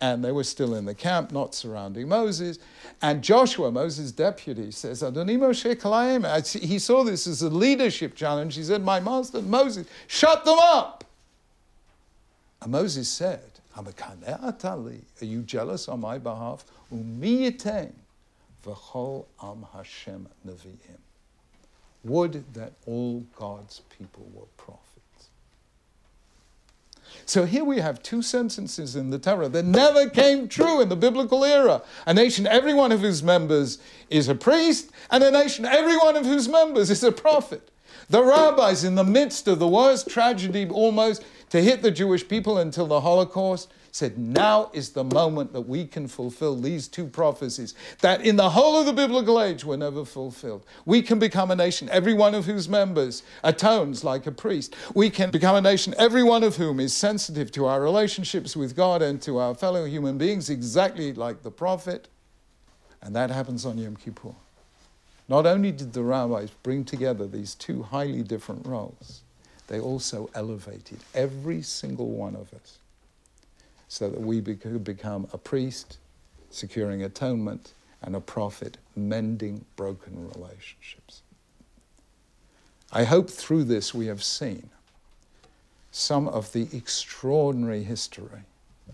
[0.01, 2.59] and they were still in the camp, not surrounding Moses.
[3.03, 6.21] And Joshua, Moses' deputy, says, Adoni Moshe Kalayim.
[6.61, 8.57] He saw this as a leadership challenge.
[8.57, 10.70] He said, My master Moses, shut them up.
[12.63, 13.41] And Moses said,
[13.77, 13.85] are
[15.21, 16.65] you jealous on my behalf?
[18.65, 20.99] V'chol am Hashem nevi'im.
[22.05, 25.29] Would that all God's people were prophets.
[27.27, 30.97] So here we have two sentences in the Torah that never came true in the
[30.97, 31.83] biblical era.
[32.07, 36.17] A nation, every one of whose members is a priest, and a nation, every one
[36.17, 37.71] of whose members is a prophet.
[38.09, 42.59] The rabbis, in the midst of the worst tragedy almost to hit the Jewish people
[42.59, 47.75] until the Holocaust, said, Now is the moment that we can fulfill these two prophecies
[48.01, 50.65] that in the whole of the biblical age were never fulfilled.
[50.85, 54.75] We can become a nation, every one of whose members atones like a priest.
[54.95, 58.77] We can become a nation, every one of whom is sensitive to our relationships with
[58.77, 62.09] God and to our fellow human beings, exactly like the prophet.
[63.03, 64.35] And that happens on Yom Kippur.
[65.31, 69.23] Not only did the rabbis bring together these two highly different roles,
[69.69, 72.79] they also elevated every single one of us
[73.87, 75.99] so that we could become a priest,
[76.51, 81.23] securing atonement, and a prophet, mending broken relationships.
[82.91, 84.69] I hope through this we have seen
[85.93, 88.43] some of the extraordinary history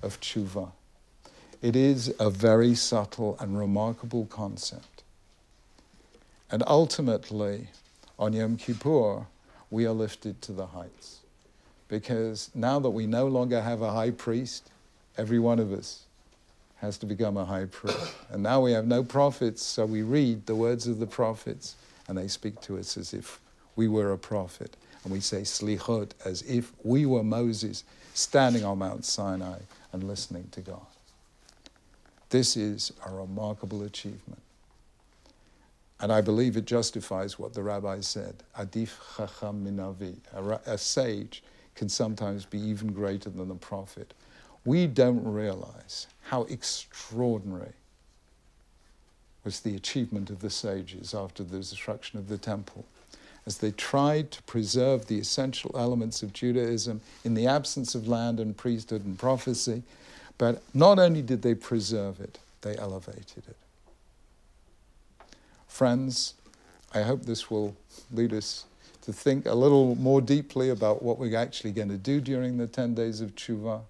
[0.02, 0.72] of tshuva.
[1.62, 4.95] It is a very subtle and remarkable concept.
[6.50, 7.68] And ultimately,
[8.18, 9.26] on Yom Kippur,
[9.70, 11.20] we are lifted to the heights.
[11.88, 14.70] Because now that we no longer have a high priest,
[15.16, 16.02] every one of us
[16.76, 18.14] has to become a high priest.
[18.30, 21.74] And now we have no prophets, so we read the words of the prophets,
[22.08, 23.40] and they speak to us as if
[23.76, 24.76] we were a prophet.
[25.04, 27.84] And we say slichot as if we were Moses
[28.14, 29.58] standing on Mount Sinai
[29.92, 30.86] and listening to God.
[32.30, 34.40] This is a remarkable achievement.
[36.00, 40.16] And I believe it justifies what the rabbi said Adif Chacham Minavi.
[40.34, 41.42] A, a sage
[41.74, 44.12] can sometimes be even greater than a prophet.
[44.64, 47.72] We don't realize how extraordinary
[49.44, 52.84] was the achievement of the sages after the destruction of the temple
[53.46, 58.40] as they tried to preserve the essential elements of Judaism in the absence of land
[58.40, 59.84] and priesthood and prophecy.
[60.36, 63.56] But not only did they preserve it, they elevated it.
[65.76, 66.32] Friends,
[66.94, 67.76] I hope this will
[68.10, 68.64] lead us
[69.02, 72.66] to think a little more deeply about what we're actually going to do during the
[72.66, 73.82] 10 days of Tshuva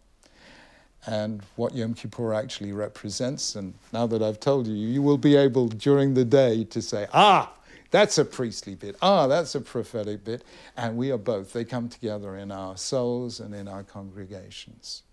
[1.07, 3.55] and what Yom Kippur actually represents.
[3.55, 7.07] And now that I've told you, you will be able during the day to say,
[7.13, 7.53] ah,
[7.93, 8.97] that's a priestly bit.
[9.01, 10.43] Ah, that's a prophetic bit.
[10.77, 11.53] And we are both.
[11.53, 15.05] They come together in our souls and in our congregations.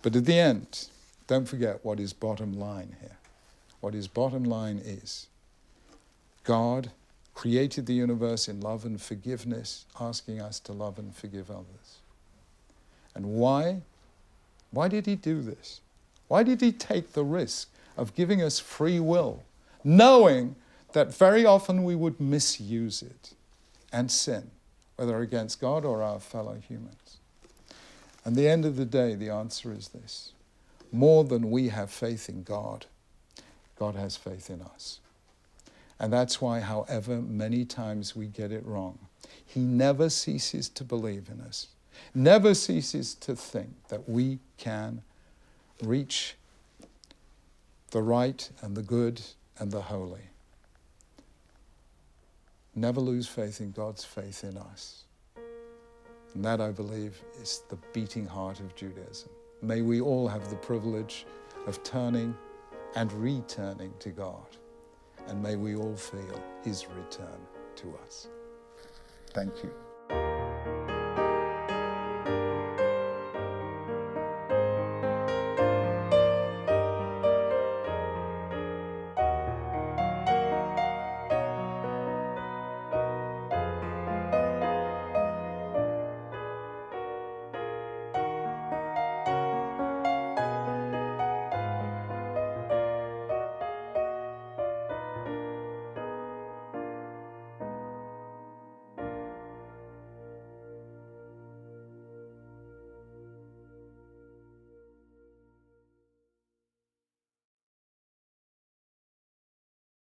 [0.00, 0.88] But at the end,
[1.26, 3.18] don't forget what is bottom line here.
[3.80, 5.26] What his bottom line is
[6.44, 6.90] God
[7.34, 11.98] created the universe in love and forgiveness, asking us to love and forgive others.
[13.14, 13.82] And why?
[14.70, 15.80] Why did he do this?
[16.28, 19.42] Why did he take the risk of giving us free will,
[19.82, 20.56] knowing
[20.92, 23.34] that very often we would misuse it
[23.92, 24.50] and sin,
[24.96, 27.18] whether against God or our fellow humans?
[28.24, 30.32] And the end of the day, the answer is this
[30.90, 32.86] more than we have faith in God,
[33.76, 35.00] God has faith in us.
[36.04, 38.98] And that's why, however many times we get it wrong,
[39.46, 41.68] He never ceases to believe in us,
[42.14, 45.00] never ceases to think that we can
[45.82, 46.34] reach
[47.90, 49.22] the right and the good
[49.58, 50.28] and the holy.
[52.74, 55.04] Never lose faith in God's faith in us.
[56.34, 59.30] And that, I believe, is the beating heart of Judaism.
[59.62, 61.24] May we all have the privilege
[61.66, 62.36] of turning
[62.94, 64.58] and returning to God
[65.28, 67.40] and may we all feel his return
[67.76, 68.28] to us.
[69.32, 69.83] Thank you.